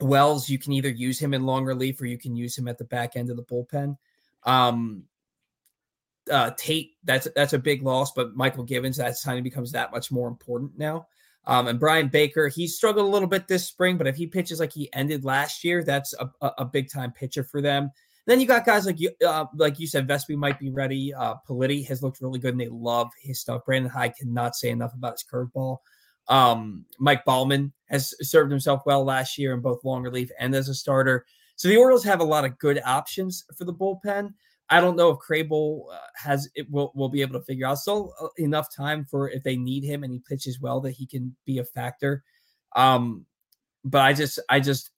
[0.00, 2.78] Wells, you can either use him in long relief or you can use him at
[2.78, 3.96] the back end of the bullpen.
[4.44, 5.04] Um,
[6.30, 10.10] uh, Tate, that's that's a big loss, but Mychal Givens, that time becomes that much
[10.10, 11.06] more important now.
[11.44, 14.60] Um, and Bryan Baker, he struggled a little bit this spring, but if he pitches
[14.60, 17.90] like he ended last year, that's a, a, big time pitcher for them.
[18.26, 21.12] Then you got guys like you, uh, like you said, Vespi might be ready.
[21.12, 23.64] Uh, Politi has looked really good, and they love his stuff.
[23.66, 25.78] Brandon Hyde cannot say enough about his curveball.
[26.28, 30.68] Um, Mike Baumann has served himself well last year in both long relief and as
[30.68, 31.26] a starter.
[31.56, 34.34] So the Orioles have a lot of good options for the bullpen.
[34.72, 37.78] I don't know if Krehbiel uh, has it will will be able to figure out
[37.78, 41.06] still uh, enough time for if they need him and he pitches well that he
[41.06, 42.24] can be a factor.
[42.74, 43.26] Um,
[43.84, 44.90] but I just I just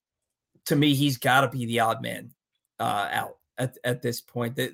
[0.66, 2.30] to me he's got to be the odd man
[2.78, 4.54] uh, out at, at this point.
[4.54, 4.70] That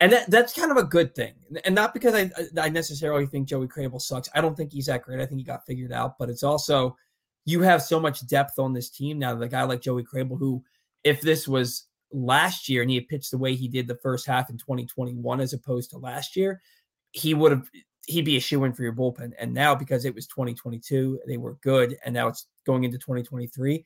[0.00, 3.46] and that, that's kind of a good thing, and not because I I necessarily think
[3.46, 4.28] Joey Krehbiel sucks.
[4.34, 5.20] I don't think he's that great.
[5.20, 6.96] I think he got figured out, but it's also
[7.44, 9.36] you have so much depth on this team now.
[9.36, 10.64] The guy like Joey Krehbiel, who
[11.04, 14.26] if this was last year and he had pitched the way he did the first
[14.26, 16.62] half in 2021 as opposed to last year,
[17.12, 17.68] he would have
[18.06, 19.32] he'd be a shoe in for your bullpen.
[19.38, 23.84] And now because it was 2022, they were good, and now it's going into 2023.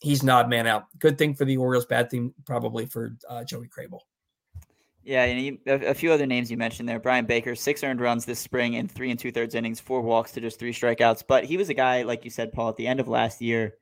[0.00, 0.86] He's not man out.
[0.98, 4.00] Good thing for the Orioles, bad thing probably for uh, Joey Krehbiel.
[5.02, 7.00] Yeah, and you, a, a, few other names you mentioned there.
[7.00, 10.32] Bryan Baker, six earned runs this spring in three and two thirds innings, four walks
[10.32, 11.24] to just three strikeouts.
[11.26, 13.74] But he was a guy, like you said, Paul, at the end of last year,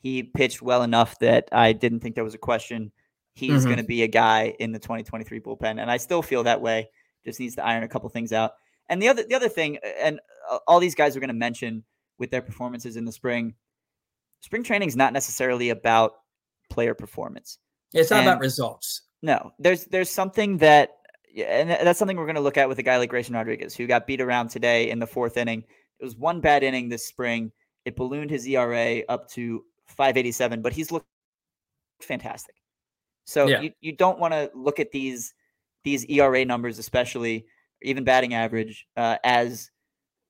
[0.00, 2.92] he pitched well enough that I didn't think there was a question
[3.38, 3.64] he's mm-hmm.
[3.64, 6.90] going to be a guy in the 2023 bullpen, and I still feel that way.
[7.24, 8.52] Just needs to iron a couple things out.
[8.88, 10.20] And the other the other thing, and
[10.66, 11.84] all these guys are going to mention
[12.18, 13.54] with their performances in the spring.
[14.40, 16.12] Spring training is not necessarily about
[16.70, 17.58] player performance.
[17.92, 19.02] It's not and about results.
[19.22, 20.90] No, there's there's something that,
[21.36, 23.86] and that's something we're going to look at with a guy like Grayson Rodriguez, who
[23.86, 25.64] got beat around today in the fourth inning.
[26.00, 27.52] It was one bad inning this spring.
[27.84, 31.06] It ballooned his ERA up to 587, but he's looked
[32.00, 32.54] fantastic.
[33.28, 33.60] So yeah.
[33.60, 35.34] you, you don't want to look at these
[35.84, 37.44] these ERA numbers, especially
[37.82, 39.70] even batting average, uh, as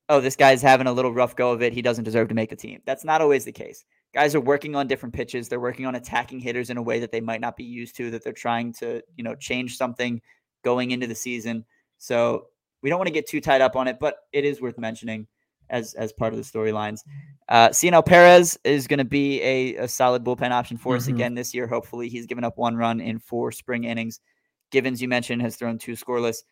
[0.08, 1.72] oh this guy's having a little rough go of it.
[1.72, 2.80] He doesn't deserve to make the team.
[2.84, 3.84] That's not always the case.
[4.14, 5.48] Guys are working on different pitches.
[5.48, 8.10] They're working on attacking hitters in a way that they might not be used to.
[8.10, 10.20] That they're trying to you know change something
[10.64, 11.64] going into the season.
[11.98, 12.46] So
[12.82, 15.28] we don't want to get too tied up on it, but it is worth mentioning
[15.70, 17.00] as as part of the storylines.
[17.48, 20.98] Uh, Cionel Perez is going to be a, a, solid bullpen option for mm-hmm.
[20.98, 21.66] us again this year.
[21.66, 24.20] Hopefully, he's given up one run in four spring innings.
[24.70, 26.42] Givens, you mentioned, has thrown two scoreless.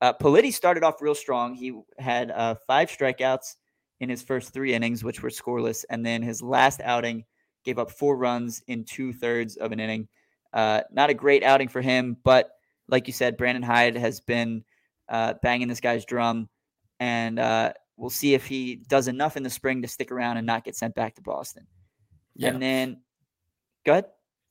[0.00, 1.54] Uh, Politi started off real strong.
[1.54, 3.54] He had uh, five strikeouts
[4.00, 7.24] in his first three innings, which were scoreless, and then his last outing
[7.64, 10.08] gave up four runs in two thirds of an inning.
[10.52, 12.50] Uh, not a great outing for him, but
[12.88, 14.64] like you said, Brandon Hyde has been
[15.08, 16.48] uh, banging this guy's drum,
[16.98, 20.44] and uh, we'll see if he does enough in the spring to stick around and
[20.44, 21.64] not get sent back to Boston.
[22.34, 22.48] Yeah.
[22.48, 23.00] And then,
[23.86, 24.06] go ahead.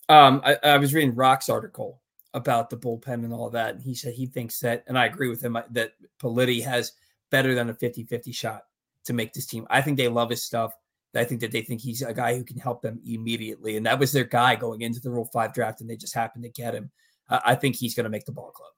[0.08, 2.02] Um, I, I was reading Roch's article
[2.34, 3.76] about the bullpen and all that.
[3.76, 5.92] And he said he thinks that, and I agree with him, that
[6.24, 6.94] Politi has
[7.30, 8.64] better than a 50 50 shot
[9.04, 9.68] to make this team.
[9.70, 10.72] I think they love his stuff.
[11.14, 13.76] I think that they think he's a guy who can help them immediately.
[13.76, 16.46] And that was their guy going into the Rule 5 draft, and they just happened
[16.46, 16.90] to get him.
[17.30, 18.72] Uh, I think he's going to make the ball club.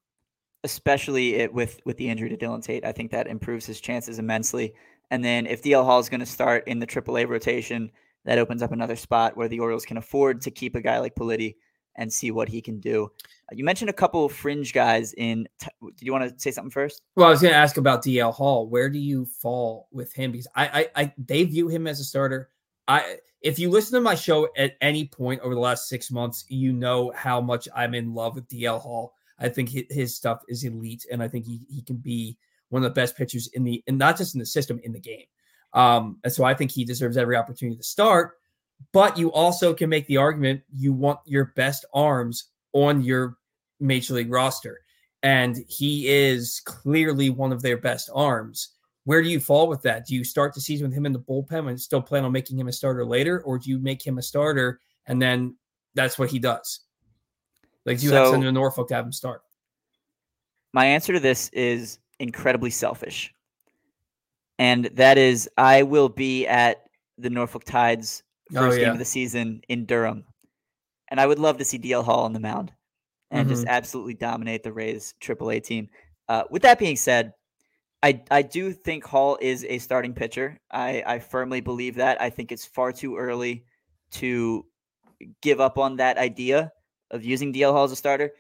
[0.64, 2.86] Especially it, with, with the injury to Dylan Tate.
[2.86, 4.74] I think that improves his chances immensely.
[5.12, 7.92] And then if DL Hall is going to start in the AAA rotation,
[8.26, 11.16] that opens up another spot where the Orioles can afford to keep a guy like
[11.16, 11.56] Politi
[11.96, 13.12] and see what he can do.
[13.52, 15.48] Uh, you mentioned a couple of fringe guys in.
[15.60, 17.02] Did you want to say something first?
[17.16, 18.68] Well, I was going to ask about DL Hall.
[18.68, 20.32] Where do you fall with him?
[20.32, 22.50] Because I, I, I, they view him as a starter.
[22.88, 26.46] I, if you listen to my show at any point over the last six months,
[26.48, 29.14] you know how much I'm in love with DL Hall.
[29.40, 32.38] I think his stuff is elite, and I think he, he can be
[32.70, 35.00] one of the best pitchers in the, and not just in the system, in the
[35.00, 35.26] game.
[35.74, 38.34] Um, and so I think he deserves every opportunity to start.
[38.92, 43.38] But you also can make the argument you want your best arms on your
[43.80, 44.82] major league roster.
[45.22, 48.70] And he is clearly one of their best arms.
[49.06, 50.06] Where do you fall with that?
[50.06, 52.58] Do you start the season with him in the bullpen and still plan on making
[52.58, 53.42] him a starter later?
[53.42, 55.56] Or do you make him a starter and then
[55.94, 56.82] that's what he does?
[57.86, 59.42] Like, do you so, have to send him to Norfolk to have him start?
[60.74, 63.34] My answer to this is incredibly selfish.
[64.60, 66.84] And that is, I will be at
[67.18, 68.86] the Norfolk Tides oh, first oh, yeah.
[68.86, 70.24] game of the season in Durham.
[71.10, 72.72] And I would love to see DL Hall on the mound
[73.30, 73.56] and mm-hmm.
[73.56, 75.90] just absolutely dominate the Rays AAA team.
[76.30, 77.34] Uh, with that being said,
[78.02, 80.60] I, I do think Hall is a starting pitcher.
[80.72, 82.22] I, I firmly believe that.
[82.22, 83.66] I think it's far too early
[84.12, 84.66] to
[85.42, 86.72] give up on that idea
[87.14, 88.32] of using DL Hall as a starter.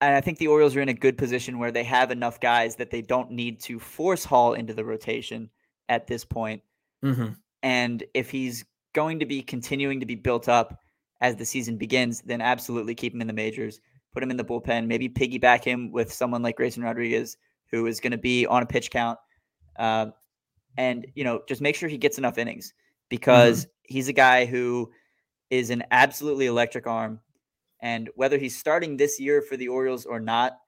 [0.00, 2.76] And I think the Orioles are in a good position where they have enough guys
[2.76, 5.50] that they don't need to force Hall into the rotation
[5.88, 6.62] at this point.
[7.04, 7.32] Mm-hmm.
[7.62, 8.64] And if he's
[8.94, 10.80] going to be continuing to be built up
[11.20, 13.80] as the season begins, then absolutely keep him in the majors,
[14.12, 17.36] put him in the bullpen, maybe piggyback him with someone like Grayson Rodriguez,
[17.70, 19.18] who is going to be on a pitch count.
[19.76, 20.06] Uh,
[20.76, 22.72] and, you know, just make sure he gets enough innings
[23.08, 23.94] because mm-hmm.
[23.94, 24.90] he's a guy who
[25.50, 27.20] is an absolutely electric arm.
[27.80, 30.58] And whether he's starting this year for the Orioles or not,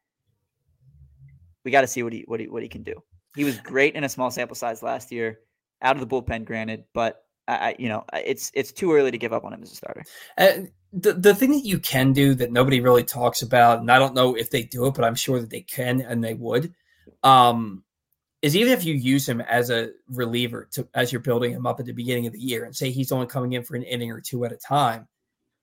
[1.64, 3.02] we got to see what he what he what he can do.
[3.36, 5.40] He was great in a small sample size last year
[5.82, 9.32] out of the bullpen, granted, but I, you know, it's it's too early to give
[9.32, 10.04] up on him as a starter.
[10.92, 14.14] The the thing that you can do that nobody really talks about, and I don't
[14.14, 16.74] know if they do it, but I'm sure that they can and they would,
[17.22, 17.82] um,
[18.42, 21.78] is even if you use him as a reliever to as you're building him up
[21.78, 24.10] at the beginning of the year, and say he's only coming in for an inning
[24.10, 25.06] or two at a time,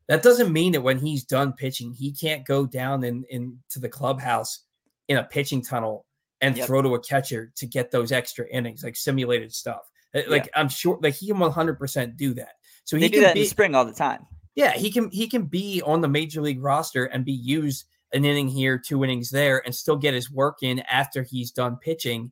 [0.08, 3.90] that doesn't mean that when he's done pitching, he can't go down in into the
[3.90, 4.64] clubhouse
[5.08, 6.06] in a pitching tunnel
[6.42, 6.68] and yep.
[6.68, 9.90] throw to a catcher to get those extra innings, like simulated stuff.
[10.16, 10.60] Uh, like yeah.
[10.60, 12.54] I'm sure, like he can 100 percent do that.
[12.86, 14.26] So he they can do that be, in spring all the time.
[14.56, 18.24] Yeah, he can he can be on the major league roster and be used an
[18.24, 22.32] inning here, two innings there, and still get his work in after he's done pitching.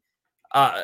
[0.55, 0.81] Uh,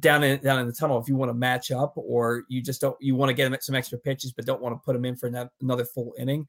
[0.00, 2.80] down in down in the tunnel if you want to match up or you just
[2.80, 5.04] don't you want to get him some extra pitches but don't want to put him
[5.04, 5.30] in for
[5.62, 6.46] another full inning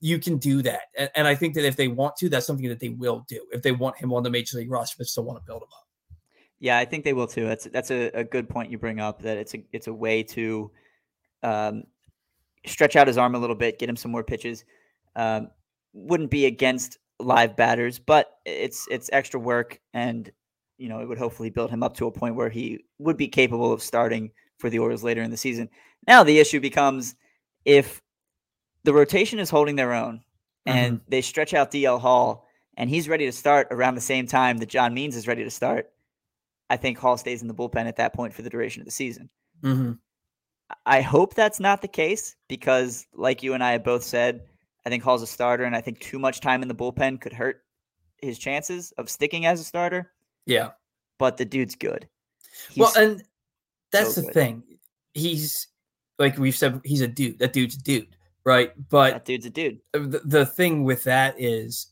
[0.00, 2.68] you can do that and, and, i think that if they want to that's something
[2.68, 5.22] that they will do if they want him on the major league roster but still
[5.22, 5.86] want to build him up
[6.58, 7.46] yeah, I think they will too.
[7.46, 9.22] That's that's a, a good point you bring up.
[9.22, 10.70] That it's a it's a way to
[11.42, 11.84] um,
[12.64, 14.64] stretch out his arm a little bit, get him some more pitches.
[15.14, 15.50] Um,
[15.92, 20.30] wouldn't be against live batters, but it's it's extra work, and
[20.78, 23.28] you know it would hopefully build him up to a point where he would be
[23.28, 25.68] capable of starting for the Orioles later in the season.
[26.06, 27.14] Now the issue becomes
[27.64, 28.02] if
[28.84, 30.22] the rotation is holding their own
[30.64, 31.10] and mm-hmm.
[31.10, 34.68] they stretch out DL Hall and he's ready to start around the same time that
[34.68, 35.90] John Means is ready to start
[36.68, 38.92] I think Hall stays in the bullpen at that point for the duration of the
[38.92, 39.30] season.
[39.62, 39.92] Mm-hmm.
[40.84, 44.42] I hope that's not the case because, like you and I have both said,
[44.84, 47.32] I think Hall's a starter, and I think too much time in the bullpen could
[47.32, 47.62] hurt
[48.18, 50.12] his chances of sticking as a starter.
[50.46, 50.70] Yeah,
[51.18, 52.08] but the dude's good.
[52.70, 53.22] He's well, and
[53.92, 54.34] that's so the good.
[54.34, 54.62] thing.
[55.14, 55.68] He's
[56.18, 57.38] like we've said, he's a dude.
[57.38, 58.72] That dude's a dude, right?
[58.88, 59.80] But that dude's a dude.
[59.94, 61.88] Uh, the, the thing with that is,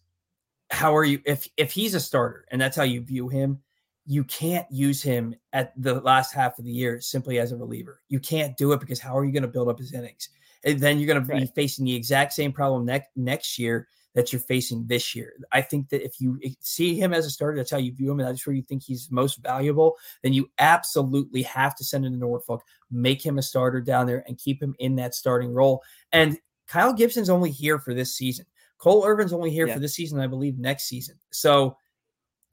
[0.70, 3.60] how are you if if he's a starter and that's how you view him?
[4.06, 8.00] you can't use him at the last half of the year simply as a reliever.
[8.08, 10.28] You can't do it because how are you going to build up his innings?
[10.64, 14.32] And then you're going to be facing the exact same problem next next year that
[14.32, 15.34] you're facing this year.
[15.52, 18.20] I think that if you see him as a starter, that's how you view him,
[18.20, 22.12] and that's where you think he's most valuable, then you absolutely have to send him
[22.12, 25.82] to Norfolk, make him a starter down there, and keep him in that starting role.
[26.12, 28.46] And Kyle Gibson's only here for this season.
[28.78, 29.74] Cole Irvin's only here yeah.
[29.74, 31.16] for this season, I believe, next season.
[31.30, 31.76] So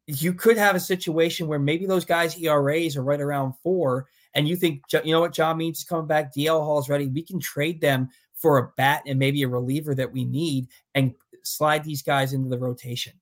[0.07, 4.47] you could have a situation where maybe those guys' ERAs are right around four, and
[4.47, 7.07] you think, you know what, John Means is coming back, DL Hall's ready.
[7.07, 11.13] We can trade them for a bat and maybe a reliever that we need and
[11.43, 13.13] slide these guys into the rotation.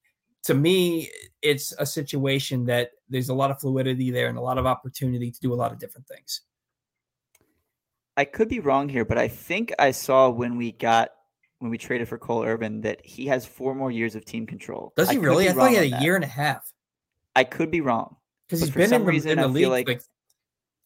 [0.43, 1.09] To me,
[1.41, 5.31] it's a situation that there's a lot of fluidity there and a lot of opportunity
[5.31, 6.41] to do a lot of different things.
[8.15, 11.11] I could be wrong here, but I think I saw when we got
[11.59, 14.93] when we traded for Cole Irvin that he has four more years of team control.
[14.95, 15.49] Does he I really?
[15.49, 16.01] I thought he had a that.
[16.01, 16.71] year and a half.
[17.35, 18.15] I could be wrong
[18.47, 20.01] because he's been in, reason, in the league like, like,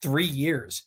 [0.02, 0.84] three years.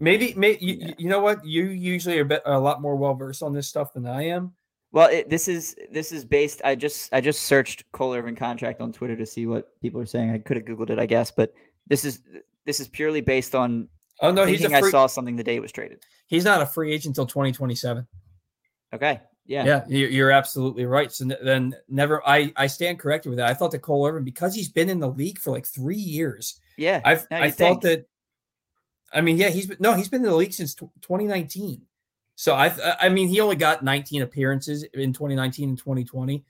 [0.00, 0.86] Maybe, maybe yeah.
[0.88, 1.44] you, you, know what?
[1.46, 4.54] You usually are a lot more well versed on this stuff than I am.
[4.92, 6.60] Well, it, this is this is based.
[6.64, 10.06] I just I just searched Cole Irvin contract on Twitter to see what people are
[10.06, 10.30] saying.
[10.30, 11.54] I could have googled it, I guess, but
[11.86, 12.20] this is
[12.66, 13.88] this is purely based on.
[14.20, 16.04] Oh no, he's a free, I saw something the day it was traded.
[16.26, 18.06] He's not a free agent until twenty twenty seven.
[18.92, 19.20] Okay.
[19.46, 19.64] Yeah.
[19.64, 19.84] Yeah.
[19.88, 21.10] You're absolutely right.
[21.10, 23.48] So then never, I, I stand corrected with that.
[23.48, 26.60] I thought that Cole Irvin, because he's been in the league for like three years.
[26.76, 27.00] Yeah.
[27.04, 28.06] I've, I thought that,
[29.12, 31.82] I mean, yeah, he's been, no, he's been in the league since 2019.
[32.42, 36.44] So I, I mean, he only got 19 appearances in 2019 and 2020,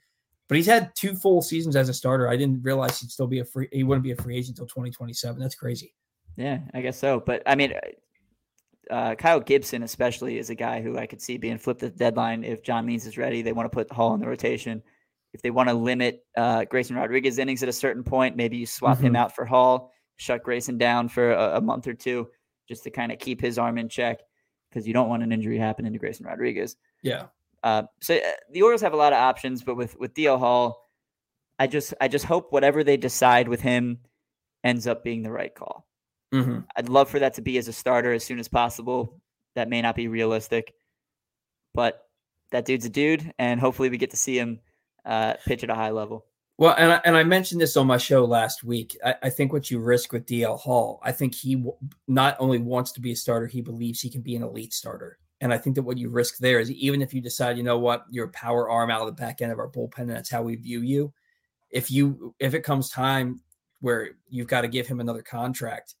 [0.47, 2.27] but he's had two full seasons as a starter.
[2.27, 4.65] I didn't realize he'd still be a free, he wouldn't be a free agent until
[4.65, 5.39] 2027.
[5.39, 5.93] That's crazy.
[6.35, 7.19] Yeah, I guess so.
[7.19, 7.73] But I mean,
[8.89, 11.99] uh, Kyle Gibson, especially, is a guy who I could see being flipped at the
[11.99, 13.43] deadline if John Means is ready.
[13.43, 14.81] They want to put Hall in the rotation.
[15.31, 18.65] If they want to limit uh, Grayson Rodriguez innings at a certain point, maybe you
[18.65, 19.05] swap mm-hmm.
[19.05, 22.29] him out for Hall, shut Grayson down for a, a month or two
[22.67, 24.21] just to kind of keep his arm in check
[24.73, 26.75] because you don't want an injury happening to Grayson Rodriguez.
[27.03, 27.25] Yeah.
[27.61, 28.19] Uh, so uh,
[28.51, 30.89] the Orioles have a lot of options, but with with DL Hall,
[31.59, 33.99] I just I just hope whatever they decide with him
[34.63, 35.87] ends up being the right call.
[36.33, 36.59] Mm-hmm.
[36.75, 39.21] I'd love for that to be as a starter as soon as possible.
[39.55, 40.73] That may not be realistic,
[41.73, 42.07] but
[42.51, 44.59] that dude's a dude, and hopefully we get to see him
[45.05, 46.25] uh, pitch at a high level.
[46.57, 48.95] Well, and I, and I mentioned this on my show last week.
[49.03, 51.75] I, I think what you risk with DL Hall, I think he w-
[52.07, 55.17] not only wants to be a starter, he believes he can be an elite starter.
[55.41, 57.79] And I think that what you risk there is even if you decide, you know
[57.79, 60.29] what, you're a power arm out of the back end of our bullpen, and that's
[60.29, 61.11] how we view you.
[61.71, 63.41] If you if it comes time
[63.81, 65.95] where you've got to give him another contract,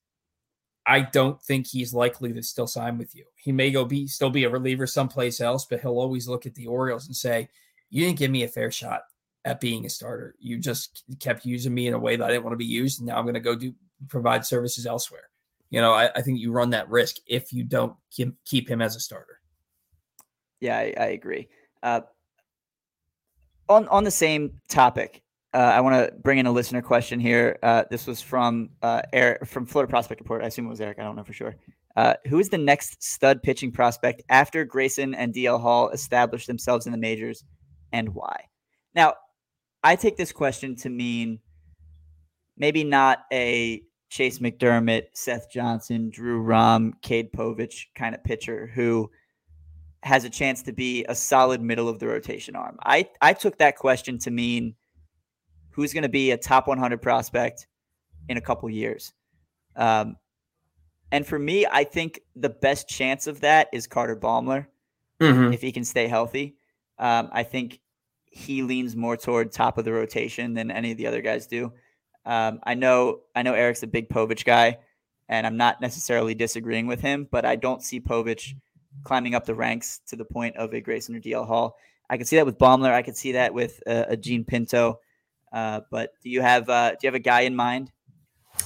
[0.85, 3.25] I don't think he's likely to still sign with you.
[3.35, 6.53] He may go be still be a reliever someplace else, but he'll always look at
[6.53, 7.49] the Orioles and say,
[7.89, 9.01] "You didn't give me a fair shot
[9.45, 10.35] at being a starter.
[10.39, 12.99] You just kept using me in a way that I didn't want to be used,
[12.99, 13.73] and now I'm going to go do
[14.09, 15.29] provide services elsewhere."
[15.69, 18.79] You know, I, I, think you run that risk if you don't keep, keep him
[18.79, 19.39] as a starter.
[20.59, 21.49] Yeah, I, I agree.
[21.81, 22.01] Uh,
[23.67, 27.57] on on the same topic, uh, I want to bring in a listener question here.
[27.63, 30.43] Uh, this was from uh, Eric from Florida Prospect Report.
[30.43, 30.99] I assume it was Eric.
[30.99, 31.55] I don't know for sure.
[31.95, 36.85] Uh, who is the next stud pitching prospect after Grayson and DL Hall establish themselves
[36.85, 37.43] in the majors,
[37.91, 38.45] and why?
[38.95, 39.13] Now,
[39.83, 41.39] I take this question to mean
[42.57, 49.09] maybe not a Chase McDermott, Seth Johnson, Drew Rom, Cade Povich kind of pitcher who
[50.03, 52.77] has a chance to be a solid middle of the rotation arm.
[52.83, 54.75] I I took that question to mean
[55.71, 57.67] who's going to be a top 100 prospect
[58.29, 59.13] in a couple years.
[59.75, 60.17] Um,
[61.11, 64.67] and for me, I think the best chance of that is Carter Baumler
[65.19, 65.53] mm-hmm.
[65.53, 66.57] if he can stay healthy.
[66.99, 67.79] Um, I think
[68.33, 71.71] he leans more toward top of the rotation than any of the other guys do.
[72.25, 74.79] Um, I know I know Eric's a big Povich guy,
[75.29, 78.53] and I'm not necessarily disagreeing with him, but I don't see Povich
[79.03, 81.75] climbing up the ranks to the point of a Grayson or DL Hall.
[82.09, 82.91] I can see that with Baumler.
[82.91, 84.99] I could see that with uh, a Jean Pinto.
[85.51, 87.91] Uh, but do you have uh, do you have a guy in mind?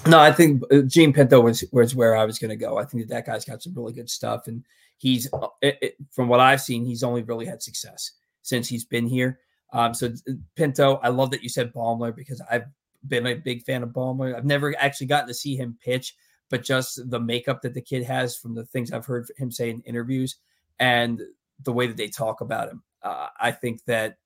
[0.06, 2.78] No, I think uh, Jean Pinto was was where I was going to go.
[2.78, 4.64] I think that that guy's got some really good stuff, and
[4.98, 8.12] he's uh, it, it, from what I've seen, he's only really had success
[8.44, 9.40] since he's been here.
[9.74, 10.12] Um, so
[10.56, 12.66] Pinto, I love that you said Baumler because I've
[13.08, 14.36] been a big fan of Baumler.
[14.36, 16.16] I've never actually gotten to see him pitch,
[16.50, 19.70] but just the makeup that the kid has from the things I've heard him say
[19.70, 20.38] in interviews
[20.80, 21.22] and
[21.64, 22.84] the way that they talk about him.
[23.04, 24.18] Uh, I think that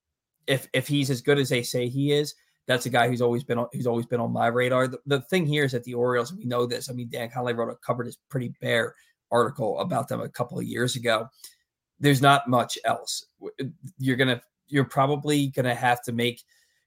[0.47, 2.35] if if he's as good as they say he is,
[2.67, 4.87] that's a guy who's always been on, who's always been on my radar.
[4.87, 6.89] The, the thing here is that the Orioles, we know this.
[6.89, 8.95] I mean, Dan Connolly wrote a covered his pretty bare
[9.31, 11.27] article about them a couple of years ago.
[11.99, 13.25] There's not much else.
[13.97, 16.43] You're gonna you're probably gonna have to make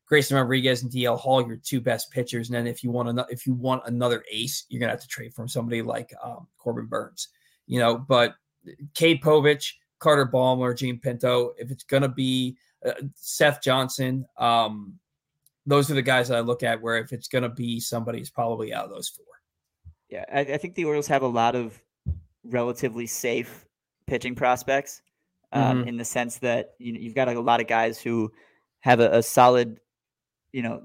[0.07, 3.28] Grayson Rodriguez and DL Hall your two best pitchers, and then if you want another
[3.30, 6.87] if you want another ace, you're gonna have to trade from somebody like um, Corbin
[6.87, 7.28] Burnes,
[7.66, 8.35] You know, but
[8.95, 12.57] Cade Povich, Carter Baumler, Jean Pinto, if it's going to be
[12.87, 14.99] uh, Seth Johnson, um,
[15.66, 18.20] those are the guys that I look at where if it's going to be somebody,
[18.20, 19.24] it's probably out of those four.
[20.11, 21.80] Yeah, I, I, think the Orioles have a lot of
[22.45, 23.64] relatively safe
[24.07, 25.01] pitching prospects
[25.55, 25.89] um, mm-hmm.
[25.89, 28.31] in the sense that you know, you've got a lot of guys who
[28.81, 29.81] have a, a solid,
[30.53, 30.85] you know,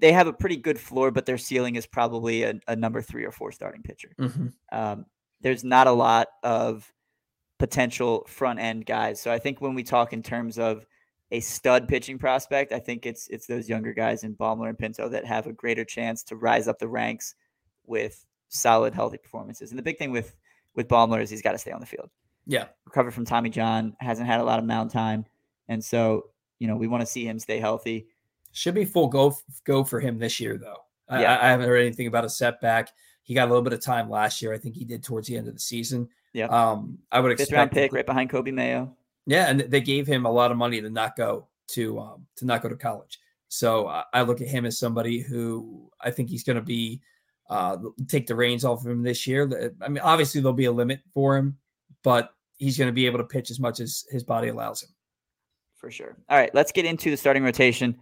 [0.00, 3.24] they have a pretty good floor, but their ceiling is probably a, a number three
[3.24, 4.10] or four starting pitcher.
[4.18, 4.48] Mm-hmm.
[4.72, 5.06] Um,
[5.40, 6.90] there's not a lot of
[7.58, 9.20] potential front end guys.
[9.20, 10.86] So I think when we talk in terms of
[11.30, 15.08] a stud pitching prospect, I think it's it's those younger guys in Baumler and Pinto
[15.10, 17.34] that have a greater chance to rise up the ranks
[17.86, 19.70] with solid, healthy performances.
[19.70, 20.34] And the big thing with
[20.74, 22.08] with Baumler is he's got to stay on the field.
[22.48, 25.24] Yeah, Recovered from Tommy John, hasn't had a lot of mound time,
[25.68, 28.08] and so you know we want to see him stay healthy.
[28.52, 30.78] Should be full go go for him this year though.
[31.10, 31.36] Yeah.
[31.36, 32.90] I, I haven't heard anything about a setback.
[33.22, 34.52] He got a little bit of time last year.
[34.52, 36.08] I think he did towards the end of the season.
[36.32, 36.46] Yeah.
[36.46, 38.96] Um, I would Fifth round pick right behind Coby Mayo.
[39.26, 42.46] Yeah, and they gave him a lot of money to not go to um, to
[42.46, 43.18] not go to college.
[43.48, 47.02] So uh, I look at him as somebody who I think he's going to be
[47.50, 47.76] uh,
[48.06, 49.72] take the reins off of him this year.
[49.82, 51.58] I mean, obviously there'll be a limit for him,
[52.02, 54.90] but he's going to be able to pitch as much as his body allows him.
[55.76, 56.16] For sure.
[56.28, 57.96] All right, let's get into the starting rotation.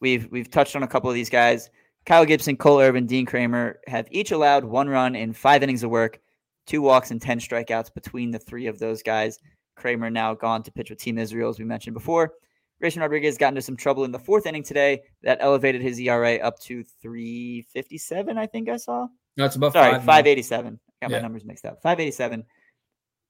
[0.00, 1.70] We've we've touched on a couple of these guys.
[2.06, 5.90] Kyle Gibson, Cole Irvin, Dean Kremer have each allowed one run in five innings of
[5.90, 6.20] work,
[6.66, 9.38] two walks, and ten strikeouts between the three of those guys.
[9.76, 12.32] Kremer now gone to pitch with Team Israel, as we mentioned before.
[12.80, 15.02] Grayson Rodriguez got into some trouble in the fourth inning today.
[15.22, 19.06] That elevated his ERA up to 357, I think I saw.
[19.36, 20.80] No, it's about Sorry, 587.
[21.00, 21.18] Got yeah.
[21.18, 21.80] my numbers mixed up.
[21.82, 22.44] 587.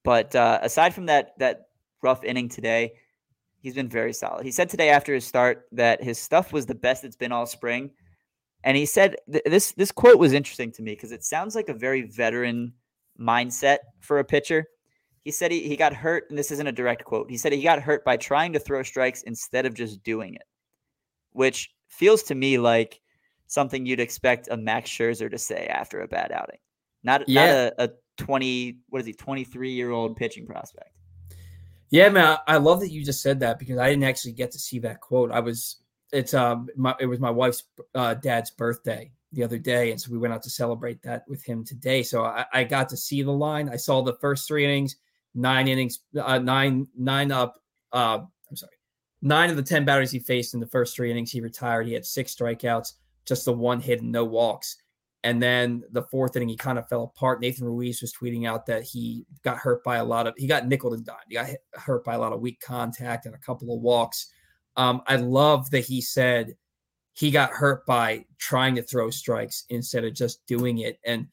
[0.04, 1.68] But uh, aside from that that
[2.02, 2.94] rough inning today,
[3.60, 4.44] he's been very solid.
[4.44, 7.46] He said today after his start that his stuff was the best it's been all
[7.46, 7.90] spring.
[8.64, 11.68] And he said th- this this quote was interesting to me because it sounds like
[11.68, 12.72] a very veteran
[13.18, 14.66] mindset for a pitcher.
[15.24, 17.30] He said he, he got hurt, and this isn't a direct quote.
[17.30, 20.42] He said he got hurt by trying to throw strikes instead of just doing it,
[21.30, 23.00] which feels to me like
[23.46, 26.58] something you'd expect a Max Scherzer to say after a bad outing.
[27.04, 27.44] Not, yeah.
[27.44, 30.90] not a, a 20, what is he, 23 year old pitching prospect.
[31.90, 34.58] Yeah, man, I love that you just said that because I didn't actually get to
[34.58, 35.30] see that quote.
[35.30, 39.90] I was, it's, um, my, it was my wife's uh, dad's birthday the other day,
[39.90, 42.02] and so we went out to celebrate that with him today.
[42.02, 43.68] So I, I got to see the line.
[43.68, 44.96] I saw the first three innings
[45.34, 47.60] nine innings, uh, nine nine up.
[47.92, 48.76] Uh, I'm sorry,
[49.20, 51.86] nine of the ten batters he faced in the first three innings, he retired.
[51.86, 52.92] He had six strikeouts,
[53.26, 54.76] just the one hit and no walks.
[55.24, 57.40] And then the fourth inning, he kind of fell apart.
[57.40, 60.66] Nathan Ruiz was tweeting out that he got hurt by a lot of, he got
[60.66, 61.20] nickel and dimed.
[61.28, 64.32] He got hit, hurt by a lot of weak contact and a couple of walks.
[64.76, 66.56] Um, I love that he said
[67.12, 70.98] he got hurt by trying to throw strikes instead of just doing it.
[71.04, 71.28] And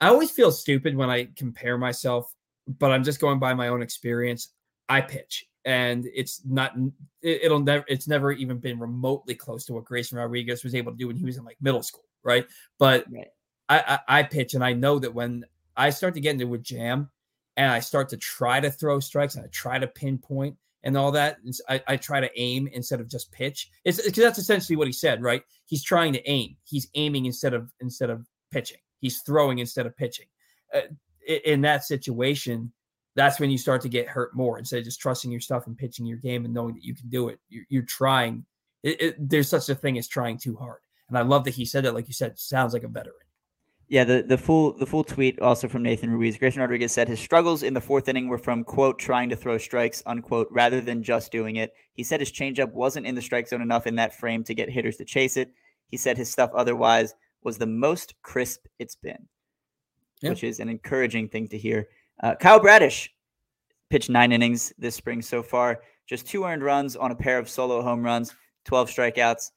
[0.00, 2.32] I always feel stupid when I compare myself
[2.78, 4.52] but I'm just going by my own experience.
[4.88, 6.74] I pitch, and it's not.
[7.22, 7.84] It, will never.
[7.88, 11.16] It's never even been remotely close to what Grayson Rodriguez was able to do when
[11.16, 12.46] he was in like middle school, right?
[12.78, 13.28] But right.
[13.68, 15.44] I, I, I pitch, and I know that when
[15.76, 17.10] I start to get into a jam,
[17.56, 21.12] and I start to try to throw strikes, and I try to pinpoint and all
[21.12, 23.70] that, I, I try to aim instead of just pitch.
[23.84, 25.42] It's because that's essentially what he said, right?
[25.66, 26.56] He's trying to aim.
[26.64, 28.78] He's aiming instead of instead of pitching.
[29.00, 30.26] He's throwing instead of pitching.
[30.74, 30.82] Uh,
[31.26, 32.72] in that situation,
[33.14, 35.76] that's when you start to get hurt more instead of just trusting your stuff and
[35.76, 37.38] pitching your game and knowing that you can do it.
[37.48, 38.44] You're, you're trying.
[38.82, 40.80] It, it, there's such a thing as trying too hard,
[41.10, 41.94] and I love that he said that.
[41.94, 43.14] Like you said, sounds like a veteran.
[43.88, 46.38] Yeah, the, the full the full tweet also from Nathan Ruiz.
[46.38, 49.58] Grayson Rodriguez said his struggles in the fourth inning were from quote trying to throw
[49.58, 51.74] strikes unquote rather than just doing it.
[51.92, 54.70] He said his changeup wasn't in the strike zone enough in that frame to get
[54.70, 55.52] hitters to chase it.
[55.88, 59.26] He said his stuff otherwise was the most crisp it's been
[60.20, 60.30] yep.
[60.30, 61.88] which is an encouraging thing to hear.
[62.22, 63.12] Uh, Kyle Bradish
[63.88, 67.48] pitched nine innings this spring so far, just two earned runs on a pair of
[67.48, 68.34] solo home runs,
[68.64, 69.50] 12 strikeouts.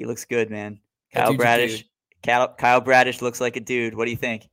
[0.00, 0.80] He looks good, man.
[1.12, 1.84] Kyle Bradish.
[2.22, 3.94] Kyle, Kyle Bradish looks like a dude.
[3.94, 4.48] What do you think?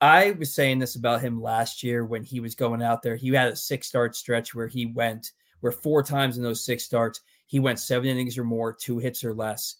[0.00, 3.16] I was saying this about him last year when he was going out there.
[3.16, 6.84] He had a six start stretch where he went, where four times in those six
[6.84, 9.76] starts, he went seven innings or more, two hits or less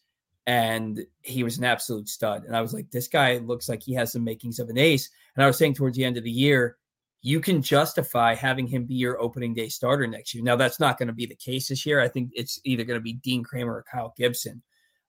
[0.48, 2.44] and he was an absolute stud.
[2.44, 5.10] And I was like, this guy looks like he has the makings of an ace.
[5.36, 6.78] And I was saying towards the end of the year,
[7.20, 10.42] you can justify having him be your opening day starter next year.
[10.42, 12.00] Now, that's not going to be the case this year.
[12.00, 14.62] I think it's either going to be Dean Kremer or Kyle Gibson.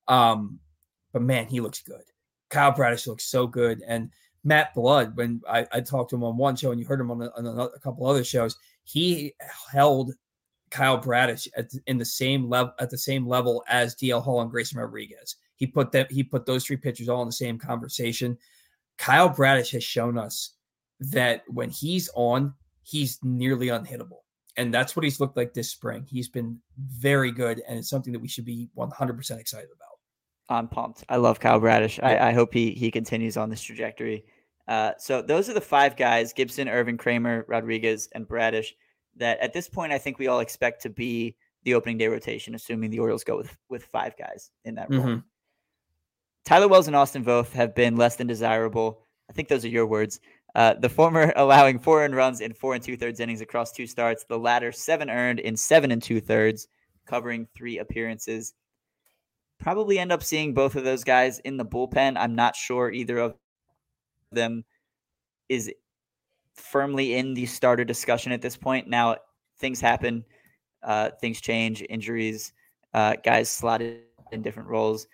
[0.09, 0.59] Um,
[1.13, 2.03] but man, he looks good.
[2.49, 3.81] Kyle Bradish looks so good.
[3.87, 4.09] And
[4.43, 7.11] Matt Blood, when I, I talked to him on one show and you heard him
[7.11, 9.33] on a, on a couple other shows, he
[9.71, 10.13] held
[10.71, 14.41] Kyle Bradish at the, in the same level at the same level as DL Hall
[14.41, 15.35] and Grayson Rodriguez.
[15.55, 18.37] He put them he put those three pitchers all in the same conversation.
[18.97, 20.55] Kyle Bradish has shown us
[20.99, 22.53] that when he's on,
[22.83, 24.19] he's nearly unhittable.
[24.57, 26.05] And that's what he's looked like this spring.
[26.09, 29.88] He's been very good, and it's something that we should be 100% excited about.
[30.49, 31.03] I'm pumped.
[31.09, 31.99] I love Kyle Bradish.
[32.01, 34.25] I, I hope he he continues on this trajectory.
[34.67, 38.73] Uh, so those are the five guys: Gibson, Irvin, Kremer, Rodriguez, and Bradish.
[39.17, 42.55] That at this point, I think we all expect to be the opening day rotation,
[42.55, 45.01] assuming the Orioles go with with five guys in that role.
[45.01, 45.19] Mm-hmm.
[46.45, 49.05] Tyler Wells and Austin Voth have been less than desirable.
[49.29, 50.19] I think those are your words.
[50.55, 53.85] Uh, the former allowing four earned runs in four and two thirds innings across two
[53.85, 54.23] starts.
[54.23, 56.67] The latter seven earned in seven and two thirds,
[57.05, 58.53] covering three appearances.
[59.59, 62.17] Probably end up seeing both of those guys in the bullpen.
[62.17, 63.35] I'm not sure either of
[64.31, 64.63] them
[65.49, 65.71] is
[66.55, 68.87] firmly in the starter discussion at this point.
[68.87, 69.17] Now
[69.59, 70.23] things happen,
[70.83, 72.53] uh, things change, injuries,
[72.93, 74.01] uh, guys slotted
[74.31, 75.07] in different roles.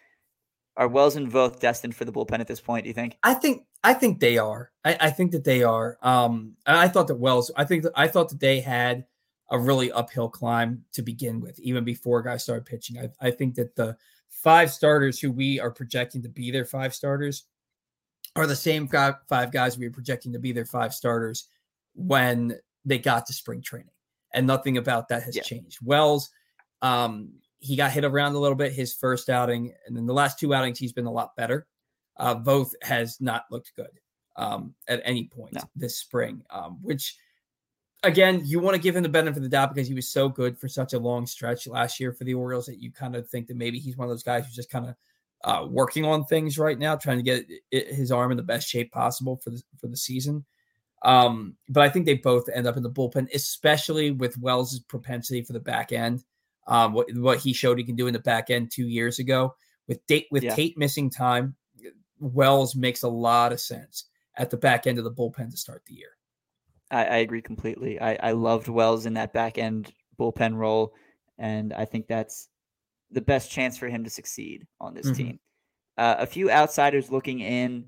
[0.78, 2.84] Are Wells and Voth destined for the bullpen at this point?
[2.84, 3.18] Do you think?
[3.24, 4.72] I think I think they are.
[4.84, 5.98] I, I think that they are.
[6.02, 7.50] Um, I thought that Wells.
[7.56, 9.06] I think that I thought that they had
[9.52, 12.98] a really uphill climb to begin with, even before guys started pitching.
[12.98, 13.96] I, I think that the
[14.44, 17.46] five starters who we are projecting to be their five starters
[18.36, 21.48] are the same five, five guys we are projecting to be their five starters
[21.94, 23.94] when they got to spring training,
[24.34, 25.42] and nothing about that has yeah.
[25.42, 25.80] changed.
[25.82, 26.30] Wells,
[26.82, 30.38] um, he got hit around a little bit his first outing, and then the last
[30.38, 31.66] two outings he's been a lot better.
[32.18, 34.00] Uh, Voth has not looked good
[34.36, 35.62] um, at any point no.
[35.76, 37.18] this spring, um, which
[38.06, 40.30] again you want to give him the benefit of the doubt because he was so
[40.30, 43.28] good for such a long stretch last year for the Orioles that you kind of
[43.30, 44.96] think that maybe he's one of those guys who's just kind of
[45.44, 48.92] uh, working on things right now, trying to get his arm in the best shape
[48.92, 50.46] possible for the for the season.
[51.04, 55.44] Um, but I think they both end up in the bullpen, especially with Wells' propensity
[55.44, 56.24] for the back end
[56.68, 59.56] um, what what he showed he can do in the back end two years ago.
[59.88, 60.56] With Tate with yeah.
[60.56, 61.56] Tate missing time,
[62.20, 65.84] Wells makes a lot of sense at the back end of the bullpen to start
[65.86, 66.15] the year.
[66.92, 68.00] I, I agree completely.
[68.00, 70.94] I, I loved Wells in that back end bullpen role,
[71.38, 72.50] and I think that's
[73.12, 75.16] the best chance for him to succeed on this mm-hmm.
[75.16, 75.40] team.
[75.98, 77.86] Uh, a few outsiders looking in.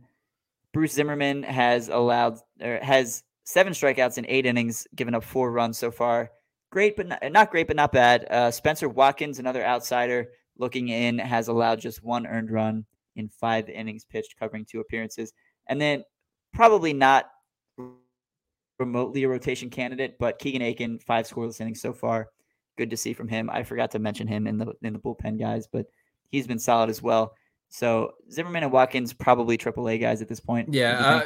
[0.74, 5.78] Bruce Zimmermann has allowed or has seven strikeouts in eight innings, given up four runs
[5.78, 6.30] so far
[6.72, 8.26] great, but not, not great, but not bad.
[8.30, 12.86] Uh, Spencer Watkins, another outsider looking in, has allowed just one earned run
[13.16, 15.34] in five innings pitched, covering two appearances.
[15.68, 16.04] And then
[16.54, 17.30] probably not
[18.80, 22.30] remotely a rotation candidate, but Keegan Akin, five scoreless innings so far.
[22.78, 23.50] Good to see from him.
[23.50, 25.88] I forgot to mention him in the in the bullpen guys, but
[26.30, 27.34] he's been solid as well.
[27.70, 30.74] So Zimmermann and Watkins probably AAA guys at this point.
[30.74, 31.24] Yeah,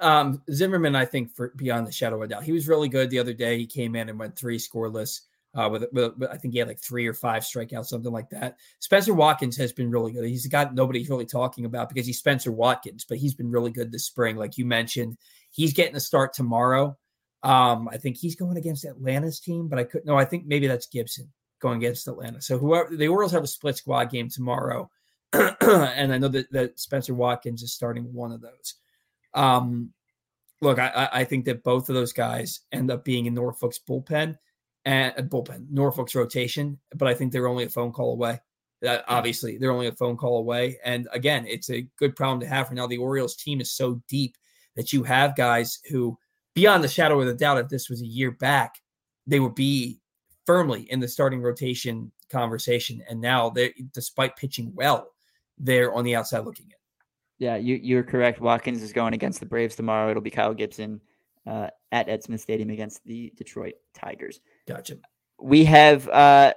[0.00, 3.10] um, Zimmermann, I think, for beyond the shadow of a doubt, he was really good
[3.10, 3.58] the other day.
[3.58, 5.22] He came in and went three scoreless.
[5.54, 8.28] Uh, with, with, with, I think he had like three or five strikeouts, something like
[8.30, 8.58] that.
[8.80, 10.24] Spencer Watkins has been really good.
[10.24, 13.90] He's got nobody's really talking about because he's Spencer Watkins, but he's been really good
[13.90, 15.16] this spring, like you mentioned.
[15.50, 16.96] He's getting a start tomorrow.
[17.42, 20.66] Um, I think he's going against Atlanta's team, but I could no, I think maybe
[20.66, 22.40] that's Gibson going against Atlanta.
[22.40, 24.90] So whoever the Orioles have a split squad game tomorrow,
[25.32, 28.74] and I know that, that Spencer Watkins is starting one of those.
[29.34, 29.92] Um,
[30.60, 34.38] look, I, I think that both of those guys end up being in Norfolk's bullpen
[34.84, 38.40] and uh, bullpen, Norfolk's rotation, but I think they're only a phone call away.
[38.86, 40.78] Uh, obviously, they're only a phone call away.
[40.84, 42.86] And again, it's a good problem to have for now.
[42.86, 44.36] The Orioles team is so deep
[44.78, 46.16] that you have guys who,
[46.54, 48.76] beyond the shadow of the doubt, if this was a year back,
[49.26, 49.98] they would be
[50.46, 53.02] firmly in the starting rotation conversation.
[53.10, 55.08] And now they despite pitching well,
[55.58, 56.76] they're on the outside looking in.
[57.38, 58.40] Yeah, you you're correct.
[58.40, 60.10] Watkins is going against the Braves tomorrow.
[60.10, 61.00] It'll be Kyle Gibson
[61.44, 64.40] uh, at Ed Smith Stadium against the Detroit Tigers.
[64.68, 64.98] Gotcha.
[65.40, 66.54] We have uh,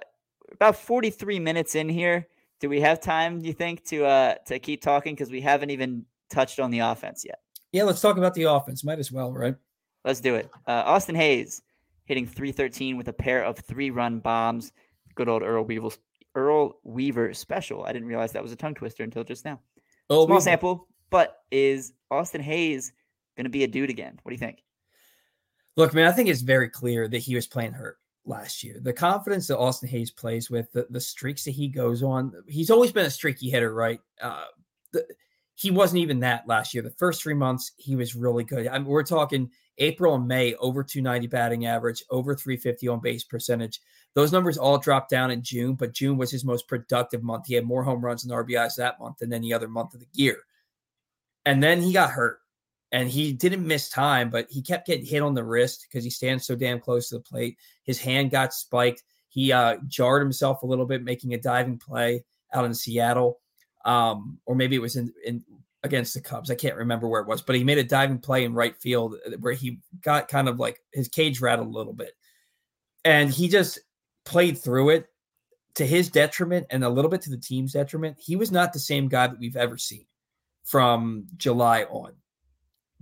[0.52, 2.28] about 43 minutes in here.
[2.60, 3.40] Do we have time?
[3.40, 7.26] You think to uh, to keep talking because we haven't even touched on the offense
[7.26, 7.40] yet?
[7.72, 8.84] Yeah, let's talk about the offense.
[8.84, 9.56] Might as well, right?
[10.04, 10.50] Let's do it.
[10.68, 11.62] Uh, Austin Hays
[12.06, 14.72] hitting 313 with a pair of three run bombs.
[15.16, 15.90] Good old Earl Weaver,
[16.36, 17.84] Earl Weaver special.
[17.86, 19.60] I didn't realize that was a tongue twister until just now.
[20.10, 22.92] Oh, Small sample, but is Austin Hays
[23.38, 24.20] going to be a dude again?
[24.24, 24.64] What do you think?
[25.78, 28.80] Look, man, I think it's very clear that he was playing hurt last year.
[28.82, 32.70] The confidence that Austin Hayes plays with, the, the streaks that he goes on, he's
[32.70, 34.02] always been a streaky hitter, right?
[34.22, 34.46] Uh,
[34.92, 35.06] the,
[35.62, 36.82] he wasn't even that last year.
[36.82, 38.68] The first three months, he was really good.
[38.68, 43.24] I mean, we're talking April and May, over 290 batting average, over 350 on base
[43.24, 43.80] percentage.
[44.16, 47.46] Those numbers all dropped down in June, but June was his most productive month.
[47.46, 50.08] He had more home runs and RBIs that month than any other month of the
[50.14, 50.38] year.
[51.46, 52.40] And then he got hurt
[52.92, 56.10] and he didn't miss time, but he kept getting hit on the wrist because he
[56.10, 57.60] stands so damn close to the plate.
[57.84, 59.04] His hand got spiked.
[59.30, 63.41] He uh, jarred himself a little bit, making a diving play out in Seattle.
[63.86, 65.44] Um, or maybe it was in, in
[65.84, 66.52] against the Cubs.
[66.52, 69.16] I can't remember where it was, but he made a diving play in right field
[69.26, 72.12] uh, where he got kind of like his cage rattled a little bit.
[73.04, 73.80] And he just
[74.26, 75.08] played through it
[75.76, 78.18] to his detriment and a little bit to the team's detriment.
[78.20, 80.06] He was not the same guy that we've ever seen
[80.64, 82.14] from July on.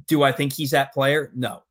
[0.07, 1.31] Do I think he's that player?
[1.35, 1.63] No.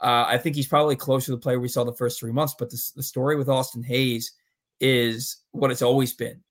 [0.00, 2.54] Uh, I think he's probably closer to the player we saw the first three months.
[2.58, 4.32] But the, the story with Austin Hays
[4.80, 6.42] is what it's always been.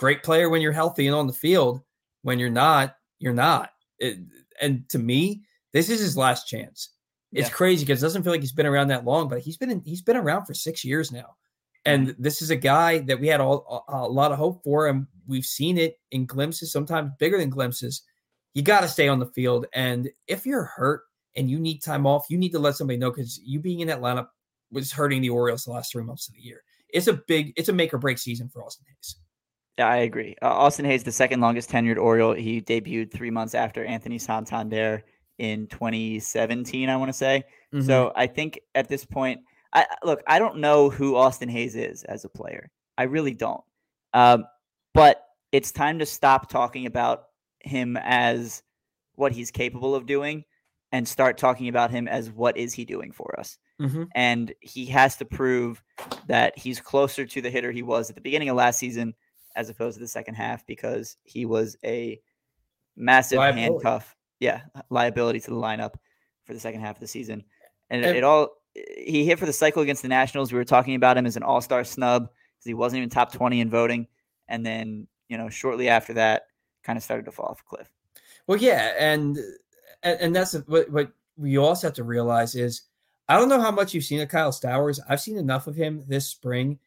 [0.00, 1.82] Great player when you're healthy and on the field.
[2.22, 3.68] When you're not, you're not.
[3.98, 4.16] It,
[4.58, 5.42] and to me,
[5.74, 6.94] this is his last chance.
[7.32, 7.54] It's yeah.
[7.54, 9.82] crazy because it doesn't feel like he's been around that long, but he's been in,
[9.84, 11.36] he's been around for six years now.
[11.84, 12.22] And mm-hmm.
[12.22, 15.06] this is a guy that we had all, a, a lot of hope for, and
[15.26, 18.02] we've seen it in glimpses, sometimes bigger than glimpses.
[18.54, 21.02] You got to stay on the field, and if you're hurt
[21.36, 23.88] and you need time off, you need to let somebody know because you being in
[23.88, 24.28] that lineup
[24.72, 26.62] was hurting the Orioles the last three months of the year.
[26.88, 29.16] It's a big, it's a make or break season for Austin Hays.
[29.78, 30.36] Yeah, I agree.
[30.42, 35.04] Uh, Austin Hays, the second longest tenured Oriole, he debuted three months after Anthony Santander
[35.38, 37.44] in 2017, I want to say.
[37.72, 37.86] Mm-hmm.
[37.86, 39.40] So I think at this point,
[39.72, 42.70] I look, I don't know who Austin Hays is as a player.
[42.98, 43.62] I really don't.
[44.12, 44.44] Um,
[44.92, 47.24] but it's time to stop talking about
[47.60, 48.62] him as
[49.14, 50.44] what he's capable of doing
[50.92, 53.58] and start talking about him as what is he doing for us.
[53.80, 54.04] Mm-hmm.
[54.14, 55.82] And he has to prove
[56.26, 59.14] that he's closer to the hitter he was at the beginning of last season
[59.56, 62.20] as opposed to the second half because he was a
[62.96, 63.62] massive liability.
[63.62, 64.16] handcuff.
[64.38, 65.94] Yeah, liability to the lineup
[66.44, 67.44] for the second half of the season.
[67.90, 70.52] And, and it all he hit for the cycle against the Nationals.
[70.52, 73.60] We were talking about him as an all-star snub because he wasn't even top 20
[73.60, 74.06] in voting.
[74.48, 76.44] And then, you know, shortly after that,
[76.82, 77.90] kind of started to fall off a cliff.
[78.46, 79.38] Well, yeah, and
[80.02, 82.82] and that's what what we also have to realize is
[83.28, 84.98] I don't know how much you've seen of Kyle Stowers.
[85.08, 86.78] I've seen enough of him this spring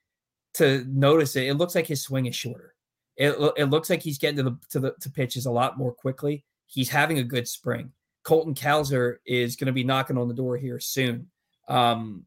[0.56, 1.48] to notice it.
[1.48, 2.76] It looks like his swing is shorter.
[3.16, 5.94] It, it looks like he's getting to the to the to pitches a lot more
[5.94, 6.44] quickly.
[6.66, 7.92] He's having a good spring.
[8.24, 11.30] Colton Cowser is going to be knocking on the door here soon.
[11.68, 12.26] Um,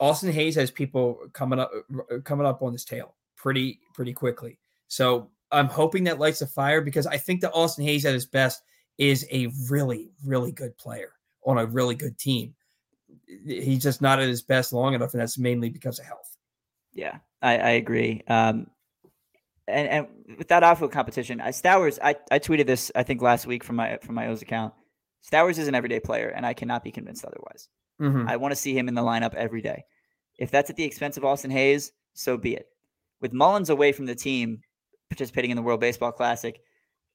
[0.00, 1.70] Austin Hays has people coming up
[2.24, 4.58] coming up on his tail pretty pretty quickly.
[4.88, 8.26] So I'm hoping that lights a fire because I think that Austin Hays at his
[8.26, 8.62] best
[8.98, 11.12] is a really really good player
[11.44, 12.54] on a really good team.
[13.46, 16.36] He's just not at his best long enough, and that's mainly because of health.
[16.92, 18.22] Yeah, I, I agree.
[18.28, 18.66] Um,
[19.68, 20.06] and, and
[20.38, 23.76] with that outfield competition, I, Stowers, I, I tweeted this I think last week from
[23.76, 24.74] my from my O's account.
[25.22, 27.68] Stowers is an everyday player, and I cannot be convinced otherwise.
[28.00, 28.28] Mm-hmm.
[28.28, 29.84] I want to see him in the lineup every day.
[30.38, 32.66] If that's at the expense of Austin Hays, so be it.
[33.20, 34.60] With Mullins away from the team,
[35.08, 36.60] participating in the World Baseball Classic,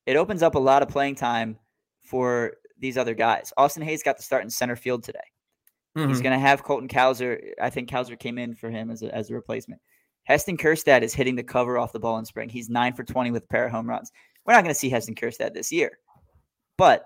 [0.05, 1.57] it opens up a lot of playing time
[2.01, 3.51] for these other guys.
[3.57, 5.19] Austin Hays got to start in center field today.
[5.97, 6.09] Mm-hmm.
[6.09, 7.53] He's going to have Colton Cowser.
[7.59, 9.81] I think Cowser came in for him as a, as a replacement.
[10.25, 12.49] Heston Kjerstad is hitting the cover off the ball in spring.
[12.49, 14.11] He's nine for 20 with a pair of home runs.
[14.45, 15.97] We're not going to see Heston Kjerstad this year,
[16.77, 17.05] but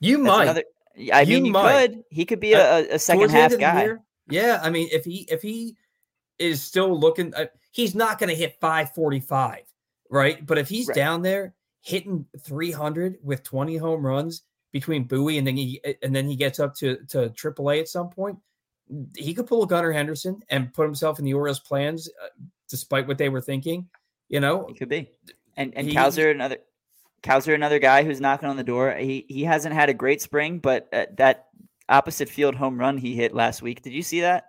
[0.00, 0.44] you might.
[0.44, 0.64] Another,
[1.12, 1.88] I you mean, you might.
[1.88, 2.04] could.
[2.10, 3.82] He could be a, a second half guy.
[3.82, 5.76] Year, yeah, I mean, if he if he
[6.38, 9.60] is still looking, uh, he's not going to hit 545,
[10.10, 10.44] right?
[10.44, 10.94] But if he's right.
[10.94, 14.42] down there hitting 300 with 20 home runs
[14.74, 18.10] between Bowie and then he and then he gets up to to AAA at some
[18.10, 18.36] point,
[19.16, 22.26] he could pull a Gunnar Henderson and put himself in the Orioles' plans, uh,
[22.68, 23.88] despite what they were thinking.
[24.28, 25.08] You know, he could be.
[25.56, 26.56] And and he, Cowser another
[27.22, 28.92] Cowser another guy who's knocking on the door.
[28.96, 31.46] He he hasn't had a great spring, but uh, that
[31.88, 33.80] opposite field home run he hit last week.
[33.80, 34.46] Did you see that?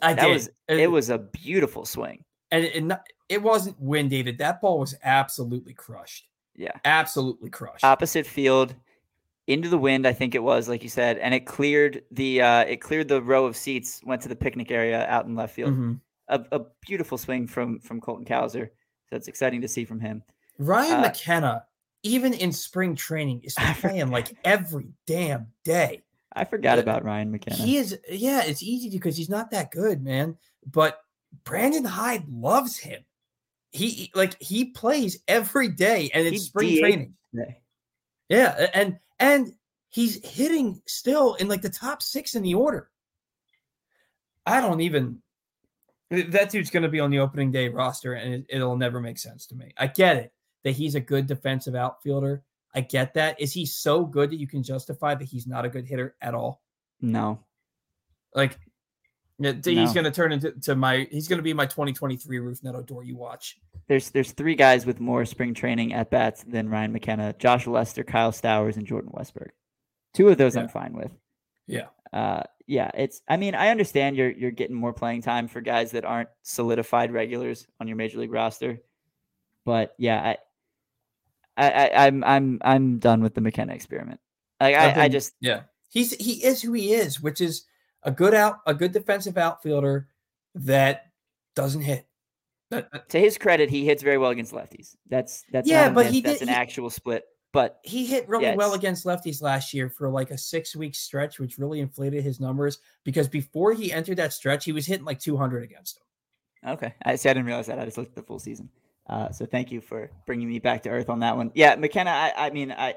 [0.00, 0.32] I that did.
[0.32, 2.22] Was, it was a beautiful swing,
[2.52, 4.38] and it, it, it wasn't wind dated.
[4.38, 6.28] That ball was absolutely crushed.
[6.56, 7.84] Yeah, absolutely crushed.
[7.84, 8.74] Opposite field,
[9.46, 12.64] into the wind, I think it was, like you said, and it cleared the uh,
[12.64, 15.72] it cleared the row of seats, went to the picnic area out in left field.
[15.72, 15.92] Mm-hmm.
[16.28, 18.70] A, a, beautiful swing from from Colton Cowser.
[19.08, 20.24] So it's exciting to see from him.
[20.58, 21.64] Ryan uh, McKenna,
[22.02, 26.02] even in spring training, is playing like every damn day.
[26.32, 27.56] I forgot but about Ryan McKenna.
[27.56, 30.36] He is, yeah, it's easy because he's not that good, man.
[30.70, 31.00] But
[31.44, 33.04] Brandon Hyde loves him.
[33.76, 37.14] He like he plays every day, and it's he spring training.
[38.28, 39.52] Yeah, and and
[39.90, 42.90] he's hitting still in like the top six in the order.
[44.44, 45.22] I don't even.
[46.10, 49.18] That dude's going to be on the opening day roster, and it, it'll never make
[49.18, 49.72] sense to me.
[49.76, 52.42] I get it that he's a good defensive outfielder.
[52.74, 53.40] I get that.
[53.40, 56.34] Is he so good that you can justify that he's not a good hitter at
[56.34, 56.62] all?
[57.00, 57.40] No.
[58.34, 58.58] Like,
[59.38, 59.92] he's no.
[59.92, 61.06] going to turn into to my.
[61.10, 63.02] He's going to be my 2023 Rougned Odor.
[63.02, 63.58] You watch
[63.88, 68.02] there's there's three guys with more spring training at bats than Ryan McKenna: Josh Lester,
[68.04, 69.50] Kyle Stowers, and Jordan Westburg.
[70.14, 70.62] Two of those yeah.
[70.62, 71.12] I'm fine with.
[71.66, 71.86] Yeah.
[72.12, 72.90] Uh, yeah.
[72.94, 73.22] It's.
[73.28, 77.12] I mean, I understand you're you're getting more playing time for guys that aren't solidified
[77.12, 78.78] regulars on your major league roster,
[79.64, 80.34] but yeah,
[81.56, 84.20] I I, I I'm I'm I'm done with the McKenna experiment.
[84.60, 87.66] Like I, I just Yeah, he's he is who he is, which is
[88.06, 90.08] a good out a good defensive outfielder
[90.54, 91.10] that
[91.54, 92.06] doesn't hit.
[92.70, 94.96] That- that- to his credit, he hits very well against lefties.
[95.08, 97.24] That's that's Yeah, but myth, he that's did- an he- actual split.
[97.52, 100.94] But he hit really Yeah, well against lefties last year for like a six week
[100.94, 105.06] stretch, which really inflated his numbers because before he entered that stretch, he was hitting
[105.06, 106.74] like 200 against them.
[106.74, 107.28] okay, I see.
[107.30, 107.78] I didn't realize that.
[107.78, 108.68] I just looked at the full season.
[109.08, 111.50] Uh, so thank you for bringing me back to earth on that one.
[111.54, 112.10] Yeah, McKenna.
[112.10, 112.96] I, I mean, I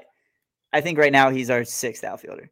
[0.72, 2.50] I think right now he's our sixth outfielder.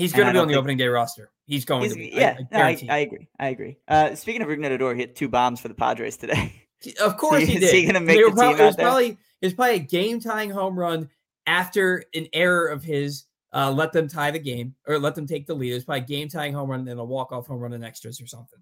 [0.00, 1.30] He's going to be on the think- opening day roster.
[1.46, 2.10] He's going He's, to be.
[2.12, 2.86] Yeah, I, no, I.
[2.88, 3.28] I agree.
[3.38, 3.76] I agree.
[3.88, 6.54] Uh, speaking of Rougned Odor, he hit two bombs for the Padres today.
[6.98, 7.74] Of course he is did.
[7.74, 10.48] he gonna make the prob- team it was probably it was probably a game tying
[10.48, 11.10] home run
[11.46, 13.24] after an error of his.
[13.52, 15.72] Uh, let them tie the game or let them take the lead.
[15.72, 17.84] It was probably a game tying home run and a walk off home run in
[17.84, 18.60] extras or something.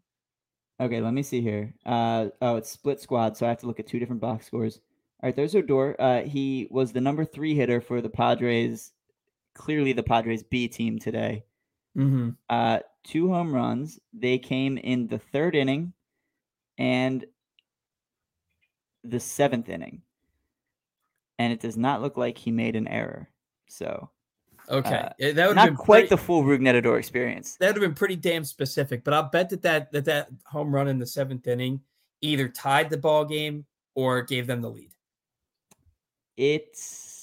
[0.81, 1.73] Okay, let me see here.
[1.87, 4.81] Uh, oh, it's split squad, so I have to look at two different box scores.
[5.23, 5.95] All right, there's Odor.
[6.01, 8.91] Uh, he was the number three hitter for the Padres.
[9.59, 11.45] Clearly, the Padres B team today.
[11.97, 12.31] Mm-hmm.
[12.49, 13.99] Uh, two home runs.
[14.13, 15.93] They came in the third inning
[16.79, 17.27] and
[19.03, 20.03] the seventh inning,
[21.41, 23.29] and it does not look like he made an error.
[23.69, 24.11] So,
[24.71, 27.57] Okay, Uh, that would have not been quite pretty, the full Rougned Odor experience.
[27.57, 29.03] that would have been pretty damn specific.
[29.03, 31.81] But I'll bet that that that, that home run in the seventh inning
[32.21, 34.93] either tied the ball game or gave them the lead.
[36.37, 37.18] it's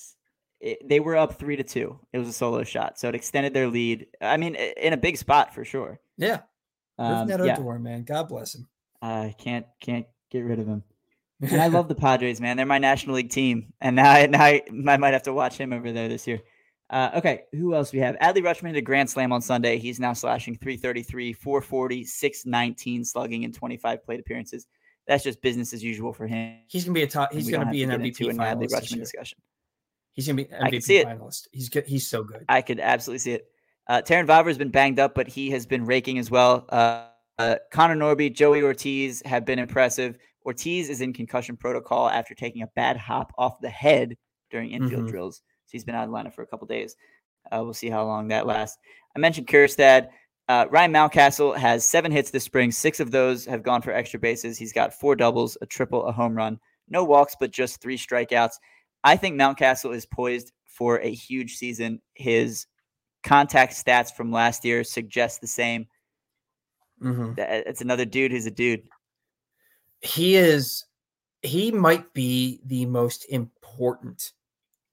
[0.59, 1.99] it, they were up three to two.
[2.13, 4.07] It was a solo shot, so it extended their lead.
[4.21, 5.99] I mean, in a big spot for sure.
[6.17, 6.41] Yeah,
[6.97, 8.67] Um, Rougned yeah, Odor, man, God bless him.
[9.01, 10.83] I can't can't get rid of him.
[11.41, 12.55] And I love the Padres, man.
[12.55, 15.57] They're my National League team, and now I, now I, I might have to watch
[15.57, 16.41] him over there this year.
[16.89, 18.15] Uh, okay, who else we have?
[18.19, 19.77] Adley Rutschman hit a grand slam on Sunday.
[19.77, 24.67] He's now slashing 333, 440, 619 slugging in 25 plate appearances.
[25.07, 26.59] That's just business as usual for him.
[26.67, 27.33] He's gonna be a top.
[27.33, 29.39] He's gonna be an MVP Adley finalist this Rutschman discussion.
[30.15, 31.07] He's gonna be MVP see it.
[31.07, 31.47] finalist.
[31.51, 31.85] He's good.
[31.85, 32.43] He's so good.
[32.49, 33.45] I could absolutely see it.
[33.87, 36.65] Uh, Terrin Vavra has been banged up, but he has been raking as well.
[36.69, 37.07] Uh,
[37.37, 40.17] uh, Connor Norby, Joey Ortiz have been impressive.
[40.45, 44.15] Ortiz is in concussion protocol after taking a bad hop off the head
[44.51, 45.09] during infield Mhm.
[45.09, 45.37] drills.
[45.65, 46.95] So he's been out of the lineup for a couple days.
[47.51, 48.77] Uh, we'll see how long that lasts.
[49.15, 50.09] I mentioned Kjerstad.
[50.47, 52.71] Uh, Ryan Mountcastle has seven hits this spring.
[52.71, 54.57] Six of those have gone for extra bases.
[54.57, 56.59] He's got four doubles, a triple, a home run.
[56.87, 58.53] No walks, but just three strikeouts.
[59.05, 62.01] I think Mountcastle is poised for a huge season.
[62.15, 62.65] His
[63.23, 65.87] contact stats from last year suggest the same.
[67.01, 67.37] Mhm.
[67.37, 68.87] It's another dude who's a dude.
[70.01, 70.85] He is.
[71.43, 74.33] He might be the most important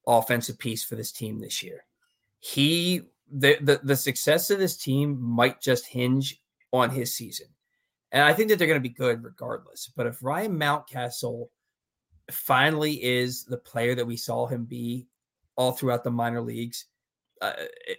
[0.06, 1.84] offensive piece for this team this year.
[2.40, 7.46] He the the, the success of this team might just hinge on his season,
[8.10, 9.90] and I think that they're going to be good regardless.
[9.96, 11.48] But if Ryan Mountcastle
[12.30, 15.06] finally is the player that we saw him be
[15.56, 16.86] all throughout the minor leagues,
[17.40, 17.52] uh,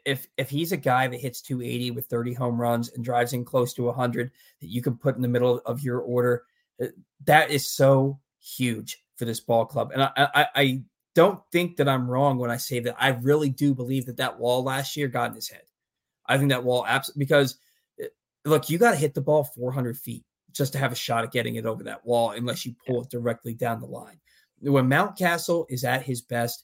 [0.06, 3.44] if if he's a guy that hits 280 with 30 home runs and drives in
[3.44, 6.44] close to 100 that you can put in the middle of your order,
[6.82, 6.88] uh,
[7.26, 9.92] that is so huge for this ball club.
[9.94, 10.82] And I, I, I
[11.14, 14.40] don't think that I'm wrong when I say that I really do believe that that
[14.40, 15.64] wall last year got in his head.
[16.26, 17.58] I think that wall abs because
[18.02, 18.08] uh,
[18.46, 20.24] look, you got to hit the ball 400 feet
[20.54, 23.10] just to have a shot at getting it over that wall, unless you pull it
[23.10, 24.20] directly down the line.
[24.62, 26.64] When Mountcastle is at his best,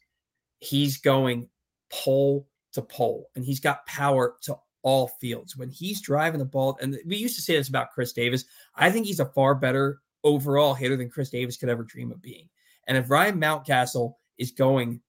[0.60, 1.50] he's going
[1.92, 5.58] pole to pole, and he's got power to all fields.
[5.58, 8.92] When he's driving the ball, and we used to say this about Chris Davis, I
[8.92, 12.48] think he's a far better overall hitter than Chris Davis could ever dream of being.
[12.88, 15.02] And if Ryan Mountcastle is going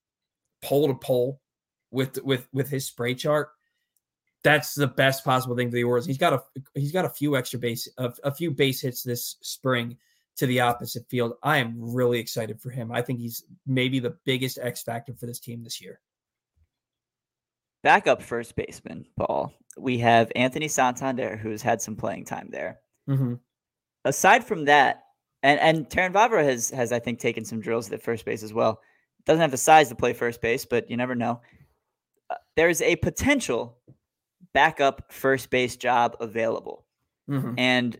[0.62, 1.40] pole to pole
[1.90, 3.50] with with with his spray chart,
[4.42, 6.06] that's the best possible thing for the Orioles.
[6.06, 6.42] He's got a
[6.74, 9.96] he's got a few extra base a, a few base hits this spring
[10.36, 11.34] to the opposite field.
[11.42, 12.90] I am really excited for him.
[12.90, 16.00] I think he's maybe the biggest X factor for this team this year.
[17.82, 19.52] Backup first baseman, Paul.
[19.78, 22.80] We have Anthony Santander, who's had some playing time there.
[23.08, 23.34] Mm-hmm.
[24.04, 25.04] Aside from that,
[25.42, 28.52] and and Terrin Vavra has has I think taken some drills at first base as
[28.54, 28.80] well.
[29.26, 31.40] Doesn't have the size to play first base, but you never know.
[32.30, 33.76] Uh, there's a potential
[34.52, 36.84] backup first base job available.
[37.28, 37.54] Mm-hmm.
[37.58, 37.98] And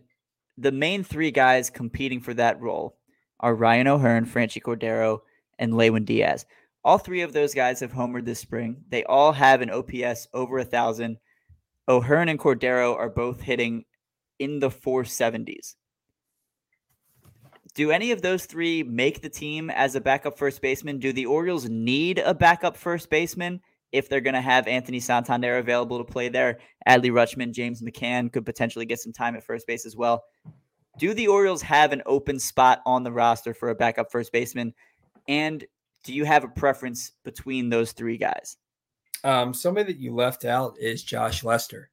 [0.57, 2.97] the main three guys competing for that role
[3.39, 5.19] are Ryan O'Hearn, Franchy Cordero,
[5.57, 6.45] and Lewin Diaz.
[6.83, 8.83] All three of those guys have homered this spring.
[8.89, 11.17] They all have an OPS over a thousand.
[11.87, 13.85] O'Hearn and Cordero are both hitting
[14.39, 15.75] in the 470s.
[17.73, 20.99] Do any of those three make the team as a backup first baseman?
[20.99, 23.61] Do the Orioles need a backup first baseman
[23.91, 26.59] if they're going to have Anthony Santander available to play there?
[26.87, 30.23] Adley Rutschman, James McCann could potentially get some time at first base as well.
[30.97, 34.73] Do the Orioles have an open spot on the roster for a backup first baseman?
[35.27, 35.63] And
[36.03, 38.57] do you have a preference between those three guys?
[39.23, 41.89] Um, somebody that you left out is Josh Lester.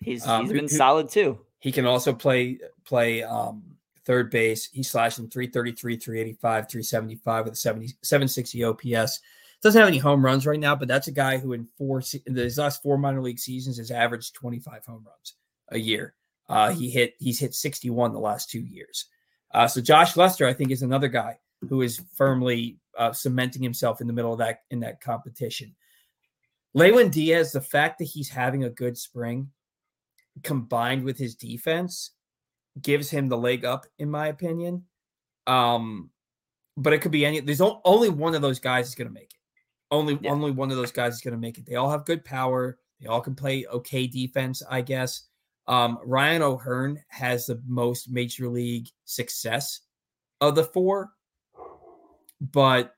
[0.00, 1.38] He's um, he's been who, solid too.
[1.58, 3.62] He can also play play um,
[4.04, 4.70] third base.
[4.72, 9.20] He's slashing 333, 385, 375 with a 70, 760 OPS.
[9.62, 12.36] Doesn't have any home runs right now, but that's a guy who in four in
[12.36, 15.34] his last four minor league seasons has averaged 25 home runs
[15.70, 16.14] a year.
[16.48, 19.06] Uh, he hit he's hit 61 the last two years.
[19.52, 21.38] Uh, so Josh Lester, I think, is another guy
[21.68, 25.74] who is firmly uh, cementing himself in the middle of that in that competition.
[26.74, 29.50] Lewin Diaz, the fact that he's having a good spring
[30.42, 32.12] combined with his defense
[32.80, 34.84] gives him the leg up, in my opinion.
[35.46, 36.10] Um,
[36.76, 37.40] but it could be any.
[37.40, 39.37] There's only one of those guys is going to make it.
[39.90, 40.30] Only yeah.
[40.30, 41.66] only one of those guys is going to make it.
[41.66, 42.78] They all have good power.
[43.00, 45.22] They all can play okay defense, I guess.
[45.66, 49.80] Um, Ryan O'Hearn has the most major league success
[50.40, 51.10] of the four,
[52.40, 52.94] but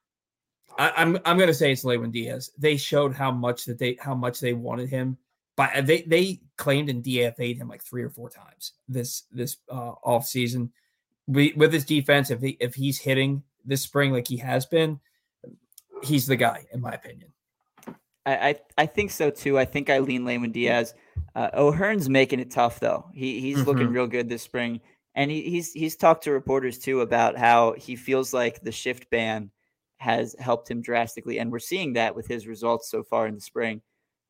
[0.78, 2.51] I, am I'm, I'm gonna say it's Lewin Diaz.
[2.59, 5.18] They showed how much that they how much they wanted him.
[5.57, 9.93] But they they claimed and DFA'd him like three or four times this this uh,
[10.03, 10.72] off season.
[11.26, 14.99] We, with his defense, if he, if he's hitting this spring like he has been,
[16.03, 17.32] he's the guy in my opinion.
[18.26, 19.59] I, I, I think so too.
[19.59, 20.94] I think I lean Lewin Diaz.
[21.34, 23.07] Uh, O'Hearn's making it tough though.
[23.14, 23.66] He he's mm-hmm.
[23.66, 24.80] looking real good this spring,
[25.14, 29.09] and he, he's he's talked to reporters too about how he feels like the shift
[29.11, 29.51] ban
[29.98, 33.40] has helped him drastically, and we're seeing that with his results so far in the
[33.40, 33.80] spring.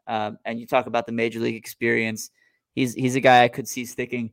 [0.07, 2.31] Um, and you talk about the major league experience.
[2.75, 4.33] He's he's a guy I could see sticking.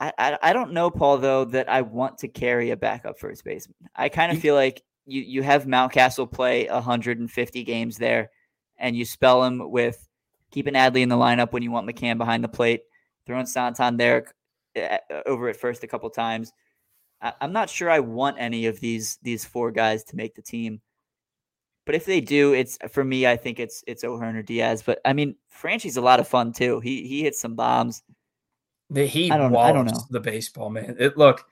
[0.00, 3.44] I, I, I don't know, Paul, though, that I want to carry a backup first
[3.44, 3.76] baseman.
[3.96, 8.30] I kind of feel like you you have Mountcastle play 150 games there
[8.78, 10.08] and you spell him with
[10.50, 12.82] keeping Adley in the lineup when you want McCann behind the plate,
[13.26, 14.26] throwing Santan there
[14.76, 16.52] eh, eh, over at first a couple times.
[17.20, 20.42] I, am not sure I want any of these these four guys to make the
[20.42, 20.80] team.
[21.84, 23.26] But if they do, it's for me.
[23.26, 24.82] I think it's it's O'Hearn or Diaz.
[24.84, 26.80] But I mean, Franchy's a lot of fun too.
[26.80, 28.02] He he hits some bombs.
[28.90, 30.96] The, he I don't, I don't know the baseball man.
[30.98, 31.44] It, look,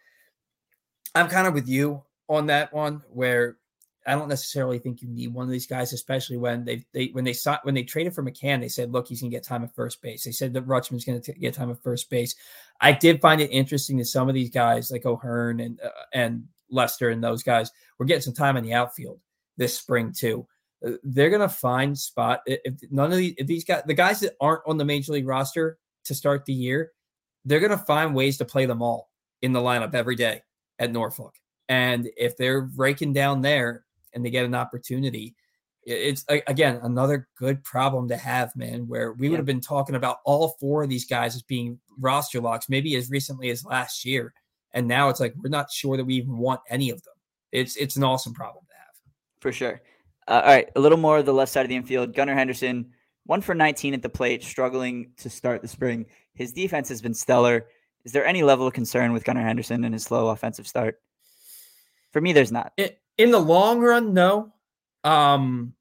[1.15, 3.03] I'm kind of with you on that one.
[3.11, 3.57] Where
[4.07, 7.25] I don't necessarily think you need one of these guys, especially when they they when
[7.25, 9.75] they saw when they traded for McCann, they said, look, he's gonna get time at
[9.75, 10.23] first base.
[10.25, 12.37] They said that Rutschman's gonna t- get time at first base.
[12.81, 16.45] I did find it interesting that some of these guys like O'Hearn and uh, and
[16.71, 19.21] Lester and those guys were getting some time in the outfield
[19.57, 20.47] this spring too.
[20.87, 24.37] Uh, they're gonna find spot if none of these if these guys the guys that
[24.41, 26.93] aren't on the major league roster to start the year,
[27.45, 29.11] they're gonna find ways to play them all
[29.43, 30.43] in the lineup every day
[30.79, 31.35] at Norfolk.
[31.69, 33.87] And if they're raking down there,
[34.17, 35.37] and they get an opportunity.
[35.85, 38.89] It's again another good problem to have, man.
[38.89, 42.41] Where we would have been talking about all four of these guys as being roster
[42.41, 44.35] locks, maybe as recently as last year,
[44.73, 47.15] and now it's like we're not sure that we even want any of them.
[47.53, 48.95] It's it's an awesome problem to have.
[49.41, 49.81] For sure.
[50.27, 52.13] Uh, all right, a little more of the left side of the infield.
[52.13, 52.91] Gunnar Henderson,
[53.27, 56.07] one for 19 at the plate, struggling to start the spring.
[56.35, 57.69] His defense has been stellar.
[58.05, 60.99] Is there any level of concern with Gunnar Henderson and his slow offensive start?
[62.17, 62.73] For me, there's not.
[63.19, 64.55] In the long run, no.
[65.05, 65.75] Um,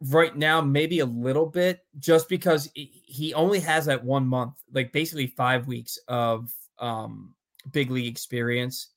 [0.00, 4.90] right now, maybe a little bit, just because he only has that one month, like
[4.90, 7.36] basically five weeks of um
[7.70, 8.88] big league experience.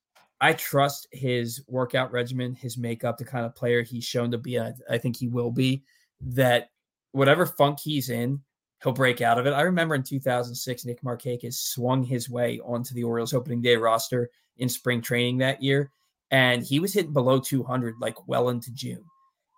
[0.41, 4.59] I trust his workout regimen, his makeup, the kind of player he's shown to be.
[4.59, 5.83] I, I think he will be.
[6.21, 6.71] That
[7.11, 8.41] whatever funk he's in,
[8.81, 9.51] he'll break out of it.
[9.51, 14.31] I remember in 2006, Nick Markakis swung his way onto the Orioles opening day roster
[14.57, 15.91] in spring training that year
[16.32, 19.03] and he was hitting below 200 like well into June.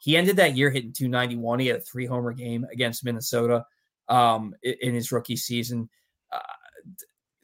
[0.02, 1.60] He ended that year hitting 291.
[1.60, 3.66] He had a three homer game against Minnesota
[4.10, 5.90] um, in his rookie season.
[6.32, 6.40] Uh,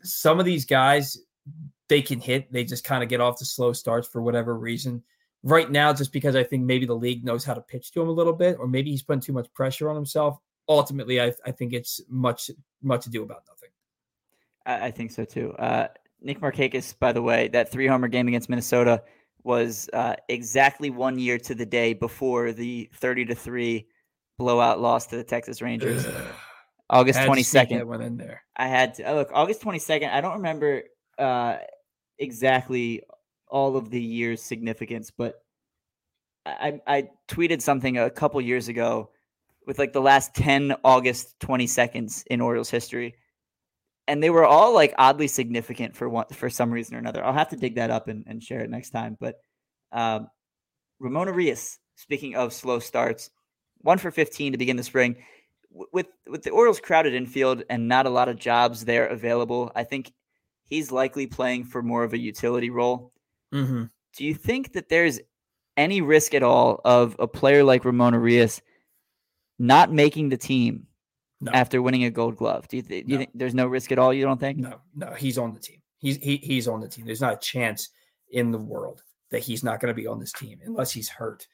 [0.04, 1.18] some of these guys,
[1.88, 2.52] they can hit.
[2.52, 5.04] They just kind of get off the slow starts for whatever reason.
[5.42, 8.10] Right now, just because I think maybe the league knows how to pitch to him
[8.10, 10.38] a little bit, or maybe he's putting too much pressure on himself.
[10.68, 12.52] Ultimately, I, I think it's much
[12.82, 13.70] much ado about nothing.
[14.66, 15.54] I, I think so too.
[15.54, 15.88] Uh,
[16.22, 19.02] Nick Markakis, by the way, that three homer game against Minnesota
[19.44, 23.88] was uh, exactly one year to the day before the 30 to 3
[24.38, 26.08] blowout loss to the Texas Rangers.
[26.90, 27.86] August 22nd.
[27.86, 28.42] went in there.
[28.56, 30.12] I had to oh, look August 22nd.
[30.12, 30.84] I don't remember
[31.18, 31.58] uh,
[32.18, 33.04] exactly
[33.48, 35.36] all of the year's significance, but
[36.46, 39.12] I, I tweeted something a couple years ago
[39.68, 43.16] with like the last 10 August 22nds in Orioles history
[44.10, 47.24] and they were all like oddly significant for one for some reason or another.
[47.24, 49.16] I'll have to dig that up and, and share it next time.
[49.20, 49.36] But
[49.92, 50.28] um,
[51.00, 53.30] Ramon Urias, speaking of slow starts,
[53.82, 55.18] one for 15 to begin the spring.
[55.70, 59.84] With with the Orioles crowded infield and not a lot of jobs there available, I
[59.84, 60.12] think
[60.66, 63.14] he's likely playing for more of a utility role.
[63.54, 63.84] Mm-hmm.
[64.18, 65.20] Do you think that there's
[65.78, 68.60] any risk at all of a player like Ramon Urias
[69.60, 70.88] not making the team
[71.42, 71.52] No.
[71.54, 72.68] after winning a Gold Glove?
[72.68, 74.14] Do you, th- do you think there's no risk at all?
[74.14, 74.58] You don't think?
[74.58, 75.82] No, no, he's on the team.
[76.00, 77.06] He's he, he's on the team.
[77.06, 77.90] There's not a chance
[78.32, 81.48] in the world that he's not going to be on this team unless he's hurt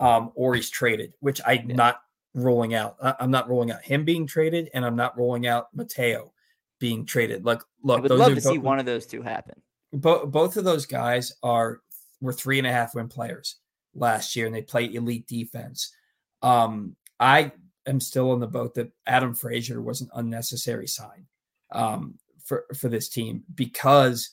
[0.00, 1.76] um, or he's traded, which I'm Yeah.
[1.76, 2.00] not
[2.34, 2.96] ruling out.
[3.02, 6.32] I, am not ruling out him being traded, and I'm not ruling out Mateo
[6.78, 7.44] being traded.
[7.44, 9.60] Like, look, I would love to see one of those two happen.
[9.92, 11.80] bo- both of those guys are
[12.20, 13.56] were three and a half win players
[13.94, 15.94] last year, and they play elite defense.
[16.42, 17.52] Um, I
[17.88, 21.26] am still on the boat that Adam Frazier was an unnecessary sign
[21.72, 24.30] um, for for this team because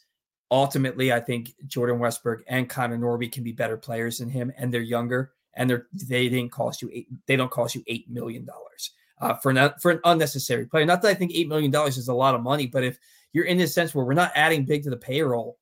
[0.52, 4.74] ultimately I think Jordan Westburg and Connor Norby can be better players than him, and
[4.74, 7.08] they're younger, and they're they didn't cost you eight.
[7.28, 8.92] They don't cost you eight million dollars.
[9.22, 12.10] Uh, for an for an unnecessary player, not that I think eight million dollars is
[12.10, 13.00] a lot of money, but if
[13.34, 15.58] you're in this sense where we're not adding big to the payroll,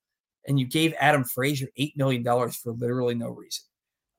[0.46, 3.64] and you gave Adam Frazier eight million dollars for literally no reason.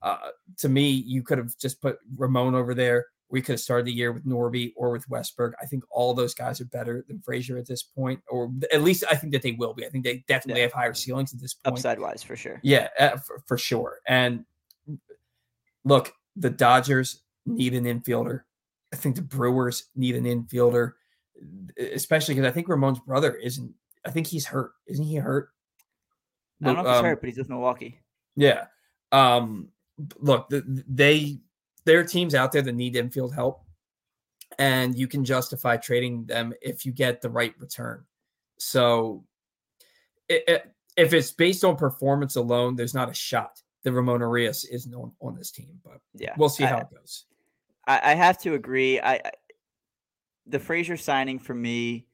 [0.02, 3.06] Uh, to me, you could have just put Ramon over there.
[3.28, 5.52] We could have started the year with Norby or with Westburg.
[5.60, 9.02] I think all those guys are better than Frazier at this point, or at least
[9.10, 9.84] I think that they will be.
[9.84, 10.66] I think they definitely Yeah.
[10.68, 11.74] have higher ceilings at this point.
[11.76, 12.60] Upside wise, for sure.
[12.62, 13.98] Yeah, uh, for, for sure.
[14.06, 14.44] And
[15.84, 18.42] look, the Dodgers need an infielder.
[18.92, 20.92] I think the Brewers need an infielder,
[21.76, 23.72] especially because I think Ramon's brother isn't.
[24.04, 24.72] I think he's hurt.
[24.86, 25.48] Isn't he hurt?
[26.62, 28.00] I don't know if he's Um, hurt, but he's with Milwaukee.
[28.36, 28.66] Yeah.
[29.10, 29.68] Um,
[30.20, 31.40] look, the, they
[31.86, 33.64] there are teams out there that need infield help,
[34.58, 38.04] and you can justify trading them if you get the right return.
[38.58, 39.24] So,
[40.28, 44.64] it, it- if it's based on performance alone, there's not a shot that Ramon Urias
[44.64, 47.26] isn't on, on this team, but Yeah, we'll see I- how it goes.
[47.86, 48.98] I, I have to agree.
[48.98, 49.30] I, I
[50.46, 52.06] the Frazier signing for me,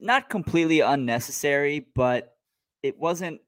[0.00, 2.36] not completely unnecessary, but
[2.82, 3.40] it wasn't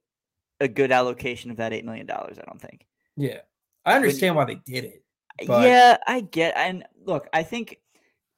[0.61, 2.39] a good allocation of that eight million dollars.
[2.39, 2.87] I don't think.
[3.17, 3.39] Yeah,
[3.85, 5.05] I understand why they did it.
[5.47, 6.55] But- yeah, I get.
[6.57, 7.81] And look, I think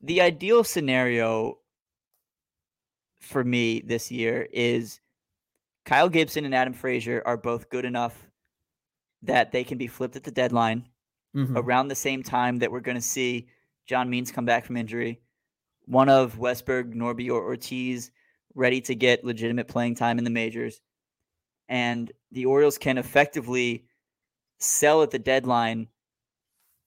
[0.01, 1.59] the ideal scenario
[3.21, 5.01] for me this year is
[5.85, 8.29] Kyle Gibson and Adam Frazier are both good enough
[9.23, 10.89] that they can be flipped at the deadline
[11.35, 11.57] Mhm.
[11.57, 13.49] around the same time that we're going to see
[13.87, 15.21] John Means come back from injury.
[15.87, 18.11] One of Westburg, Norby, or Ortiz
[18.55, 20.81] ready to get legitimate playing time in the majors.
[21.69, 23.87] And the Orioles can effectively
[24.63, 25.89] sell at the deadline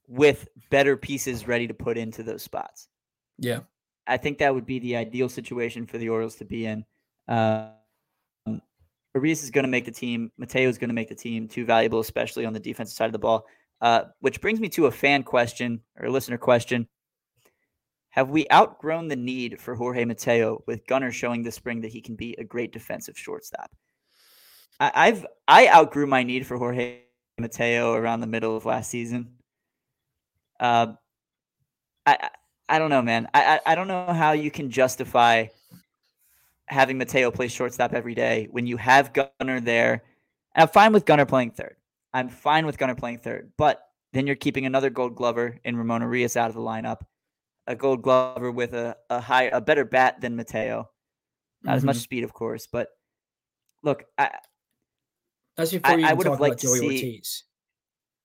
[0.07, 2.87] with better pieces ready to put into those spots.
[3.37, 3.61] Yeah,
[4.07, 6.85] I think that would be the ideal situation for the Orioles to be in.
[7.27, 7.71] Um,
[9.13, 10.31] Urias is going to make the team.
[10.37, 11.47] Mateo is going to make the team.
[11.47, 13.45] Too valuable, especially on the defensive side of the ball.
[13.81, 16.87] Uh, which brings me to a fan question or a listener question.
[18.09, 22.01] Have we outgrown the need for Jorge Mateo with Gunnar showing this spring that he
[22.01, 23.71] can be a great defensive shortstop?
[24.79, 26.99] I, I've I outgrew my need for Jorge
[27.45, 29.29] Mateo around the middle of last season.
[30.59, 30.93] Uh,
[32.05, 32.29] I,
[32.69, 33.27] I don't know, man.
[33.33, 35.47] I, I I don't know how you can justify
[36.67, 40.03] having Mateo play shortstop every day when you have Gunnar there.
[40.55, 41.75] And I'm fine with Gunnar playing third.
[42.13, 43.81] I'm fine with Gunnar playing third, but
[44.13, 47.01] then you're keeping another Gold Glover in Ramon Urias out of the lineup,
[47.67, 50.89] a Gold Glover with a a high a better bat than Mateo,
[51.63, 52.01] not as much Mhm.
[52.01, 52.89] speed, of course, but
[53.83, 54.31] look, I
[55.57, 57.43] that's before I- you I talk about liked to Joey see- Ortiz.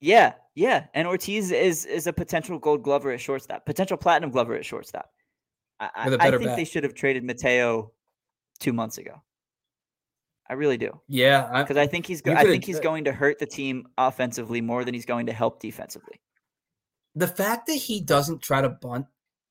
[0.01, 0.87] Yeah, yeah.
[0.95, 5.11] And Ortiz is is a potential gold glover at shortstop, potential platinum glover at shortstop.
[5.79, 7.93] I, I- I think they should have traded Mateo
[8.59, 9.23] two months ago.
[10.49, 11.01] I really do.
[11.07, 14.61] Yeah, Because I think he's go- I think he's going to hurt the team offensively
[14.61, 16.21] more than he's going to help defensively.
[17.17, 19.05] the fact that he doesn't try to bunt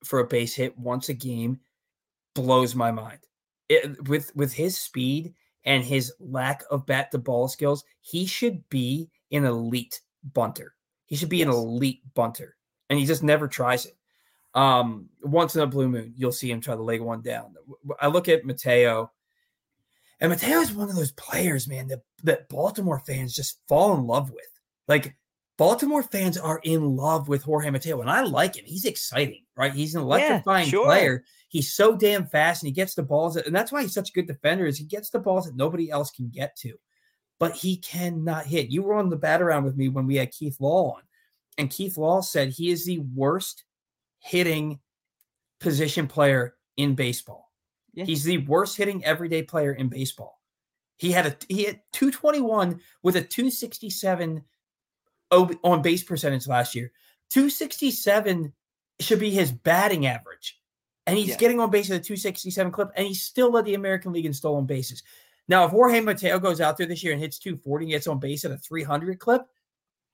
[0.05, 1.59] for a base hit once a game
[2.34, 3.19] blows my mind.
[3.67, 5.34] It, with with his speed
[5.66, 10.01] and his lack of bat to ball skills, he should be an elite
[10.34, 10.74] bunter.
[11.05, 12.55] He should be an elite bunter,
[12.89, 13.97] and he just never tries it.
[14.53, 17.53] Um, once in a blue moon, you'll see him try to lay one down.
[17.99, 19.12] I look at Mateo,
[20.20, 24.05] and Mateo is one of those players, man, that that Baltimore fans just fall in
[24.05, 24.47] love with.
[24.88, 25.16] Like
[25.60, 28.64] Baltimore fans are in love with Jorge Mateo, and I like him.
[28.66, 29.74] He's exciting, right?
[29.74, 30.86] He's an electrifying sure.
[30.86, 31.26] player.
[31.49, 34.10] He's so damn fast, and he gets the balls, that- and that's why he's such
[34.10, 34.66] a good defender.
[34.66, 36.80] Is he gets the balls that nobody else can get to,
[37.39, 38.70] but he cannot hit.
[38.72, 41.01] You were on the bat around with me when we had Keith Law on,
[41.57, 43.66] and Keith Law said he is the worst
[44.20, 44.80] hitting
[45.60, 47.51] position player in baseball.
[47.93, 48.05] Yeah.
[48.05, 50.39] He's the worst hitting everyday player in baseball.
[50.95, 54.43] He had a he had 221 with a 267 o-
[55.32, 56.91] on base percentage last year.
[57.30, 58.53] 267
[58.99, 60.59] should be his batting average.
[61.07, 61.38] And he's Yeah.
[61.38, 64.34] getting on base at a 267 clip, and he's still led the American League in
[64.34, 65.01] stolen bases.
[65.47, 68.19] Now, if Jorge Mateo goes out there this year and hits 240 and gets on
[68.19, 69.41] base at a 300 clip,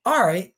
[0.06, 0.54] all right,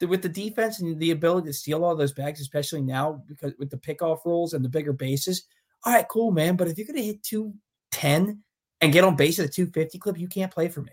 [0.00, 3.70] with the defense and the ability to steal all those bags, especially now because with
[3.70, 5.44] the pickoff rules and the bigger bases,
[5.84, 6.56] all right, cool, man.
[6.56, 8.42] But if you're going to hit 210
[8.80, 10.92] and get on base at a 250 clip, you can't play for me.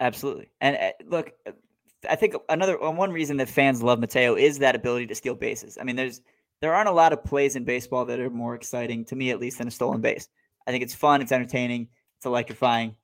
[0.00, 0.50] Absolutely.
[0.60, 1.32] And uh, look,
[2.08, 5.34] I think another uh, one reason that fans love Mateo is that ability to steal
[5.34, 5.76] bases.
[5.78, 6.20] I mean, there's
[6.60, 9.40] there aren't a lot of plays in baseball that are more exciting to me, at
[9.40, 10.28] least, than a stolen base.
[10.66, 11.88] I think it's fun, it's entertaining,
[12.18, 12.96] it's electrifying.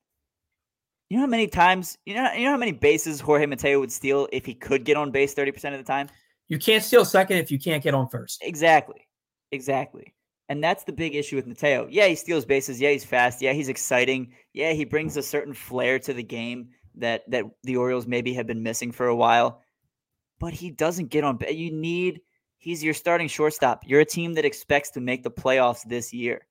[1.09, 3.92] You know how many times you know you know how many bases Jorge Mateo would
[3.92, 6.09] steal if he could get on base thirty percent of the time.
[6.49, 8.42] You can't steal second if you can't get on first.
[8.42, 9.07] Exactly,
[9.53, 10.14] exactly,
[10.49, 11.86] and that's the big issue with Mateo.
[11.90, 12.80] Yeah, he steals bases.
[12.80, 13.40] Yeah, he's fast.
[13.40, 14.32] Yeah, he's exciting.
[14.53, 18.47] Yeah, he brings a certain flair to the game that that the Orioles maybe have
[18.47, 19.62] been missing for a while.
[20.38, 21.38] But he doesn't get on.
[21.49, 22.20] You need.
[22.59, 23.84] He's your starting shortstop.
[23.86, 26.47] You're a team that expects to make the playoffs this year.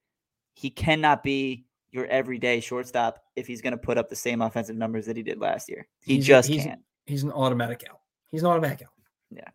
[0.53, 4.75] He cannot be your everyday shortstop if he's going to put up the same offensive
[4.75, 5.87] numbers that he did last year.
[6.01, 6.81] He he's, just he's, can't.
[7.05, 7.99] He's an automatic out.
[8.31, 8.93] He's an automatic out.
[9.31, 9.49] Yeah.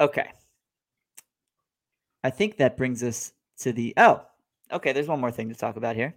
[0.00, 0.30] Okay.
[2.24, 4.22] I think that brings us to the oh,
[4.72, 4.92] okay.
[4.92, 6.14] There's one more thing to talk about here.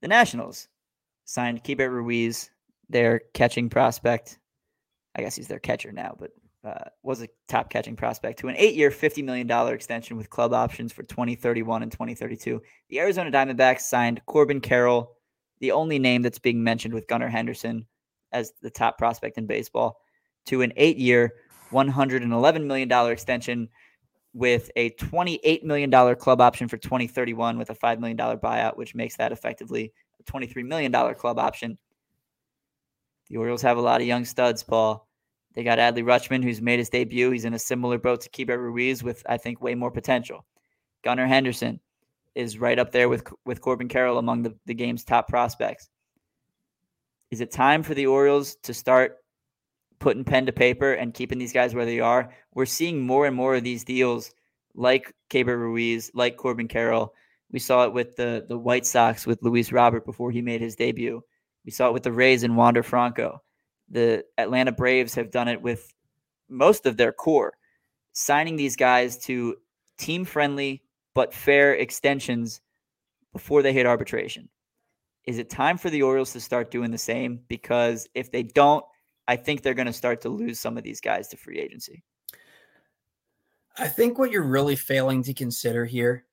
[0.00, 0.68] The Nationals
[1.24, 2.50] signed Keibert Ruiz,
[2.88, 4.38] their catching prospect.
[5.14, 6.30] I guess he's their catcher now, but
[6.64, 10.52] uh, was a top catching prospect to an eight year, $50 million extension with club
[10.52, 12.62] options for 2031 and 2032.
[12.88, 15.16] The Arizona Diamondbacks signed Corbin Carroll,
[15.60, 17.86] the only name that's being mentioned with Gunnar Henderson
[18.32, 20.00] as the top prospect in baseball,
[20.46, 21.34] to an eight year,
[21.72, 23.68] $111 million extension
[24.34, 29.16] with a $28 million club option for 2031 with a $5 million buyout, which makes
[29.16, 29.92] that effectively
[30.26, 31.78] $23 million club option.
[33.28, 35.08] The Orioles have a lot of young studs, Paul.
[35.54, 37.30] They got Adley Rutschman, who's made his debut.
[37.30, 40.44] He's in a similar boat to Keibert Ruiz with, I think, way more potential.
[41.02, 41.80] Gunnar Henderson
[42.34, 45.88] is right up there with with Corbin Carroll among the, the game's top prospects.
[47.30, 49.16] Is it time for the Orioles to start
[49.98, 52.32] putting pen to paper and keeping these guys where they are?
[52.54, 54.32] We're seeing more and more of these deals
[54.74, 57.14] like Keibert Ruiz, like Corbin Carroll.
[57.52, 60.74] We saw it with the, the White Sox with Luis Robert before he made his
[60.74, 61.22] debut.
[61.64, 63.42] We saw it with the Rays and Wander Franco.
[63.90, 65.92] The Atlanta Braves have done it with
[66.48, 67.52] most of their core,
[68.12, 69.56] signing these guys to
[69.98, 70.82] team friendly
[71.14, 72.62] but fair extensions
[73.32, 74.48] before they hit arbitration.
[75.26, 77.40] Is it time for the Orioles to start doing the same?
[77.48, 78.84] Because if they don't,
[79.28, 82.02] I think they're going to start to lose some of these guys to free agency.
[83.78, 86.24] I think what you're really failing to consider here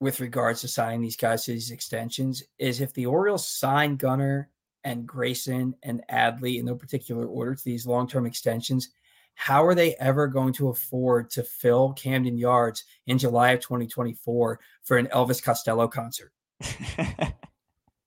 [0.00, 4.50] with regards to signing these guys to these extensions is if the Orioles sign Gunnar
[4.84, 8.90] and Grayson and Adley in no particular order to these long term extensions,
[9.34, 14.60] how are they ever going to afford to fill Camden Yards in July of 2024
[14.82, 16.32] for an Elvis Costello concert?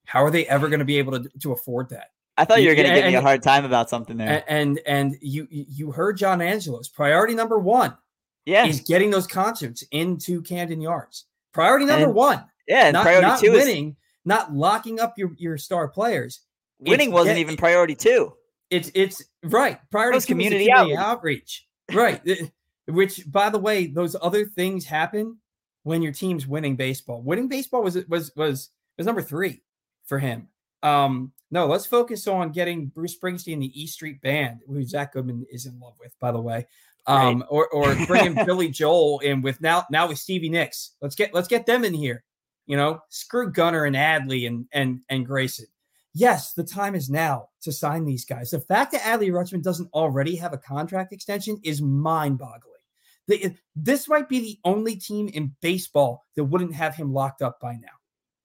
[0.06, 2.12] how are they ever going to be able to, to afford that?
[2.36, 4.44] I thought you were going to give me a hard time about something there.
[4.48, 6.88] And and you you heard John Angelos.
[6.88, 7.98] Priority number one,
[8.46, 11.26] yeah, is getting those concerts into Camden Yards.
[11.54, 13.96] Priority number and, one, yeah, not, priority not two winning, is,
[14.26, 16.42] not locking up your your star players.
[16.80, 18.34] Winning wasn't get, even priority two.
[18.70, 19.80] It's it's right.
[19.92, 21.68] Priority was community, community outreach.
[21.90, 22.24] outreach.
[22.24, 22.52] right.
[22.88, 25.38] Which, by the way, those other things happen
[25.84, 27.22] when your team's winning baseball.
[27.22, 29.62] Winning baseball was was was was number three
[30.06, 30.48] for him.
[30.84, 35.46] Um, no, let's focus on getting Bruce Springsteen the E Street Band, who Zach Goodman
[35.52, 36.68] is in love with, by the way.
[37.08, 37.48] Um, right.
[37.50, 40.96] or or bringing Billy Joel in with now now with Stevie Nicks.
[41.02, 42.24] Let's get let's get them in here.
[42.66, 45.66] You know, screw Gunnar and Adley and and and Grayson
[46.14, 48.52] yes, the time is now to sign these guys.
[48.52, 53.56] The fact that Adley Rutschman doesn't already have a contract extension is mind boggling.
[53.76, 57.74] This might be the only team in baseball that wouldn't have him locked up by
[57.74, 57.88] now.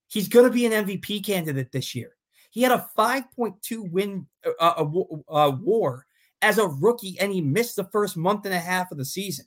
[0.08, 2.12] He's going to be an MVP candidate this year.
[2.50, 6.06] He had a 5.2 win uh, uh, uh, war
[6.42, 9.46] as a rookie, and he missed the first month and a half of the season.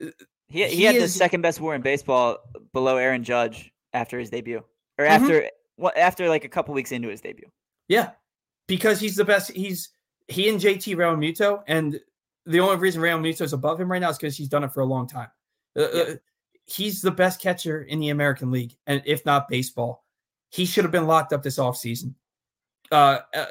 [0.00, 0.06] Uh,
[0.48, 2.38] he, he, he had is, the second best war in baseball
[2.72, 4.62] below Aaron Judge after his debut,
[4.98, 5.24] or mm-hmm.
[5.24, 7.48] after well, after like a couple weeks into his debut.
[7.88, 8.10] Yeah,
[8.66, 9.50] because he's the best.
[9.52, 9.90] He's
[10.28, 12.00] he and JT Realmuto, and
[12.46, 14.80] the only reason Realmuto is above him right now is because he's done it for
[14.80, 15.28] a long time.
[15.76, 16.14] Uh, uh,
[16.64, 20.04] he's the best catcher in the American League, and if not baseball,
[20.50, 22.14] he should have been locked up this offseason.
[22.92, 23.46] Uh, uh,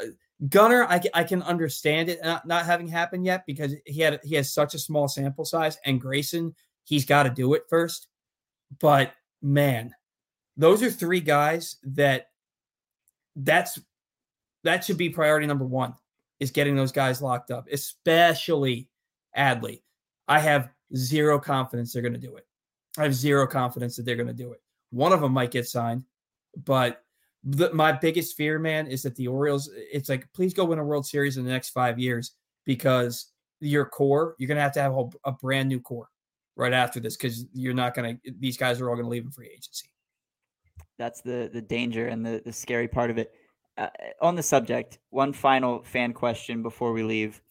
[0.49, 4.35] Gunnar, I, I can understand it not, not having happened yet because he had he
[4.35, 6.53] has such a small sample size, and Grayson,
[6.83, 8.07] he's got to do it first.
[8.79, 9.93] But man,
[10.57, 12.27] those are three guys that
[13.35, 13.79] that's
[14.63, 15.93] that should be priority number one
[16.39, 18.89] is getting those guys locked up, especially
[19.37, 19.81] Adley.
[20.27, 22.45] I have zero confidence they're going to do it.
[22.97, 24.61] I have zero confidence that they're going to do it.
[24.91, 26.03] One of them might get signed,
[26.65, 27.02] but
[27.43, 29.69] the, my biggest fear, man, is that the Orioles.
[29.73, 32.31] It's like, please go win a World Series in the next five years
[32.65, 36.09] because your core, you're gonna have to have a, a brand new core
[36.55, 38.17] right after this because you're not gonna.
[38.39, 39.87] These guys are all gonna leave in free agency.
[40.97, 43.33] That's the the danger and the the scary part of it.
[43.77, 43.87] Uh,
[44.21, 47.41] on the subject, one final fan question before we leave.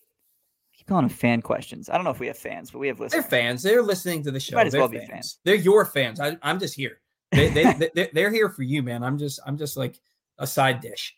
[0.73, 1.91] I keep calling them fan questions.
[1.91, 3.25] I don't know if we have fans, but we have listeners.
[3.25, 3.63] They're fans.
[3.63, 4.57] They're listening to the show.
[4.57, 5.11] Might as They're well be fans.
[5.11, 5.39] fans.
[5.45, 6.21] They're your fans.
[6.21, 7.02] I, I'm just here.
[7.33, 7.49] They,
[7.79, 9.03] they, they, they're here for you, man.
[9.03, 10.01] I'm just, I'm just like
[10.39, 11.17] a side dish.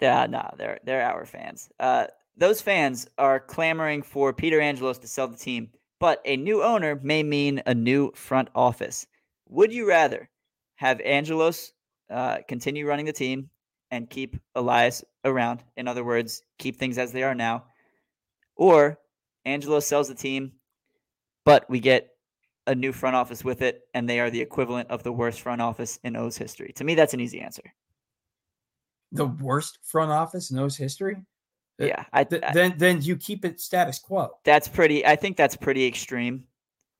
[0.00, 1.70] Yeah, no, they're they're our fans.
[1.80, 2.06] Uh,
[2.36, 7.00] those fans are clamoring for Peter Angelos to sell the team, but a new owner
[7.02, 9.06] may mean a new front office.
[9.48, 10.28] Would you rather
[10.76, 11.72] have Angelos
[12.10, 13.50] uh, continue running the team
[13.90, 15.64] and keep Elias around?
[15.76, 17.64] In other words, keep things as they are now,
[18.54, 18.98] or
[19.44, 20.52] Angelos sells the team,
[21.44, 22.10] but we get
[22.68, 25.60] a new front office with it, and they are the equivalent of the worst front
[25.60, 26.72] office in O's history.
[26.76, 27.62] To me, that's an easy answer.
[29.12, 31.16] The worst front office in O's history.
[31.78, 34.30] Yeah, I, Th- I- then, then you keep it status quo.
[34.44, 35.06] that's pretty.
[35.06, 36.44] I think that's pretty extreme.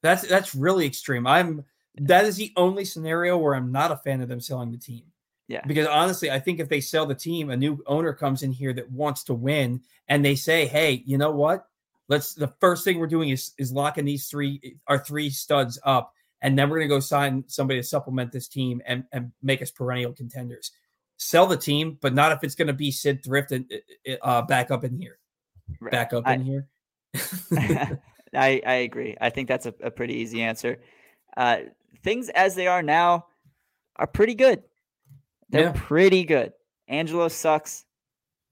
[0.03, 1.27] That's that's really extreme.
[1.27, 1.65] I'm
[2.01, 5.03] that is the only scenario where I'm not a fan of them selling the team.
[5.49, 5.62] Yeah.
[5.66, 8.73] Because honestly, I think if they sell the team, a new owner comes in here
[8.74, 11.66] that wants to win and they say, "Hey, you know what?
[12.09, 16.12] Let's the first thing we're doing is is locking these three our three studs up
[16.43, 19.60] and then we're going to go sign somebody to supplement this team and and make
[19.62, 20.72] us perennial contenders."
[21.20, 23.68] Sell the team, but not if it's going to be Sid Thrift and
[24.22, 25.18] uh, back up in here.
[25.80, 25.90] Right.
[25.90, 26.68] Back up I- in here.
[28.35, 29.16] I, I agree.
[29.20, 30.80] I think that's a, a pretty easy answer.
[31.36, 31.59] Uh,
[32.05, 33.26] things as they are now
[33.97, 34.62] are pretty good.
[35.51, 35.72] They're Yeah.
[35.74, 36.52] pretty good.
[36.86, 37.85] Angelo sucks.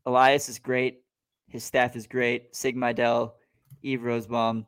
[0.04, 1.02] Elias is great.
[1.48, 2.54] His staff is great.
[2.56, 3.32] Sig Mejdal,
[3.86, 4.66] Eve Rosenbaum.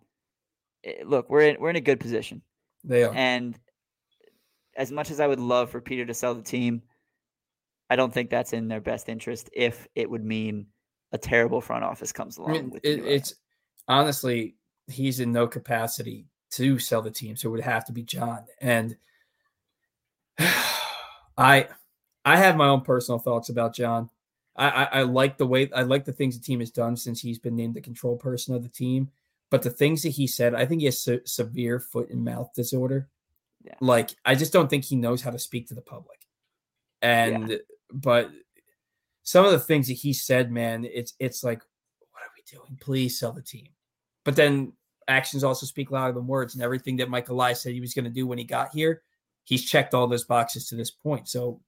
[0.84, 2.42] Eh, Look, we're in we're in a good position.
[2.84, 3.12] They are.
[3.14, 3.58] And
[4.76, 6.82] as much as I would love for Peter to sell the team,
[7.90, 10.66] I don't think that's in their best interest if it would mean
[11.12, 12.52] a terrible front office comes I along.
[12.52, 13.34] mean, with it, it's
[13.88, 14.54] honestly
[14.86, 18.44] he's in no capacity to sell the team, so it would have to be John.
[18.60, 18.96] And
[21.36, 21.68] I,
[22.24, 24.10] I have my own personal thoughts about John.
[24.58, 27.20] I, I, I like the way I like the things the team has done since
[27.20, 29.10] he's been named the control person of the team.
[29.50, 32.52] But the things that he said, I think he has se- severe foot and mouth
[32.54, 33.08] disorder.
[33.64, 33.74] Yeah.
[33.80, 36.18] Like I just don't think he knows how to speak to the public.
[37.00, 37.60] And
[37.92, 38.30] but
[39.22, 41.62] some of the things that he said, man, it's it's like,
[42.10, 42.78] what are we doing?
[42.80, 43.68] Please sell the team.
[44.24, 44.72] But then
[45.06, 48.04] actions also speak louder than words, and everything that Mike Elias said he was going
[48.04, 49.02] to do when he got here,
[49.44, 51.28] he's checked all those boxes to this point.
[51.28, 51.60] So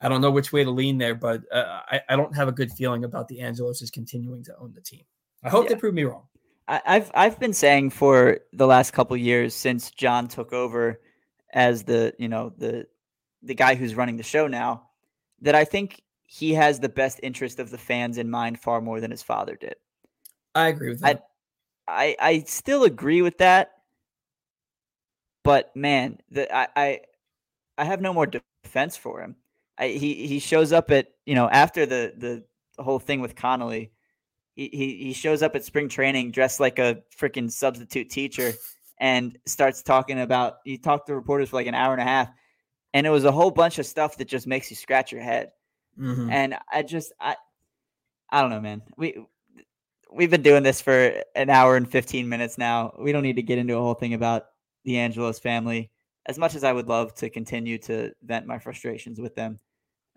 [0.00, 2.52] I don't know which way to lean there, but uh, I, I don't have a
[2.52, 5.04] good feeling about the Angelos is continuing to own the team.
[5.42, 6.24] I hope they prove me wrong.
[6.68, 11.00] I, I've I've been saying for the last couple years since John took over
[11.52, 12.86] as the you know the
[13.42, 14.88] the guy who's running the show now
[15.42, 19.00] that I think he has the best interest of the fans in mind far more
[19.00, 19.76] than his father did.
[20.54, 21.22] I agree with I-
[21.88, 23.70] I I still agree with that,
[25.44, 27.00] but man, the I I,
[27.78, 29.36] I have no more defense for him.
[29.78, 32.12] I, he he shows up at you know after the
[32.76, 33.92] the whole thing with Connolly,
[34.54, 38.52] he he, shows up at spring training dressed like a freaking substitute teacher
[38.98, 40.56] and starts talking about.
[40.64, 42.30] He talked to reporters for like an hour and a half,
[42.94, 45.52] and it was a whole bunch of stuff that just makes you scratch your head.
[45.98, 46.30] Mhm.
[46.30, 47.36] And I just I
[48.30, 48.82] I don't know, man.
[48.96, 49.26] We
[50.10, 52.94] we've been doing this for an hour and 15 minutes now.
[52.98, 54.46] We don't need to get into a whole thing about
[54.84, 55.90] the Angelos family.
[56.26, 59.58] As much as I would love to continue to vent my frustrations with them,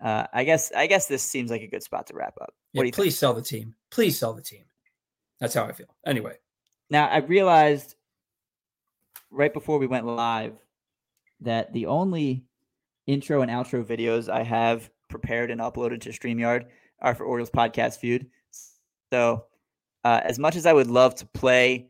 [0.00, 2.54] uh, I guess I guess this seems like a good spot to wrap up.
[2.72, 3.02] Yeah, What do you think?
[3.04, 3.74] please sell the team.
[3.90, 4.64] Please sell the team.
[5.40, 5.94] That's how I feel.
[6.06, 6.36] Anyway,
[6.90, 7.94] Now I realized
[9.30, 10.54] right before we went live
[11.40, 12.44] that the only
[13.06, 16.66] intro and outro videos I have prepared and uploaded to StreamYard
[17.00, 18.26] are for Orioles Podcast Feud.
[19.12, 19.44] So,
[20.04, 21.88] uh, as much as I would love to play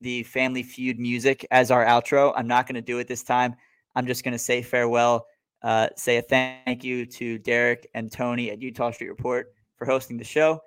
[0.00, 3.56] the Family Feud music as our outro, I'm not going to do it this time.
[3.96, 5.26] I'm just going to say farewell,
[5.64, 10.18] uh, say a thank you to Derek and Tony at Eutaw Street Report for hosting
[10.18, 10.60] the show.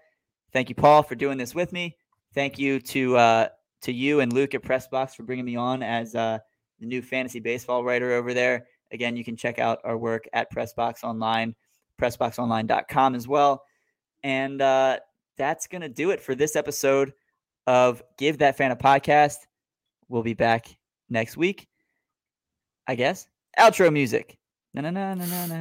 [0.52, 1.95] Thank you, Paul, for doing this with me.
[2.34, 3.48] Thank you to uh,
[3.84, 6.40] to you and Luke at Pressbox for bringing me on as uh,
[6.80, 8.65] the new fantasy baseball writer over there.
[8.91, 11.53] Again, you can check out our work at Pressbox Online,
[12.02, 13.64] pressboxonline.com as well.
[14.24, 14.98] And uh,
[15.38, 17.14] that's going to do it for this episode
[17.68, 19.38] of Give That Fan a Podcast.
[20.10, 20.76] We'll be back
[21.10, 21.68] next week,
[22.88, 23.28] I guess.
[23.60, 24.38] Outro music.
[24.78, 25.60] Na na na na na.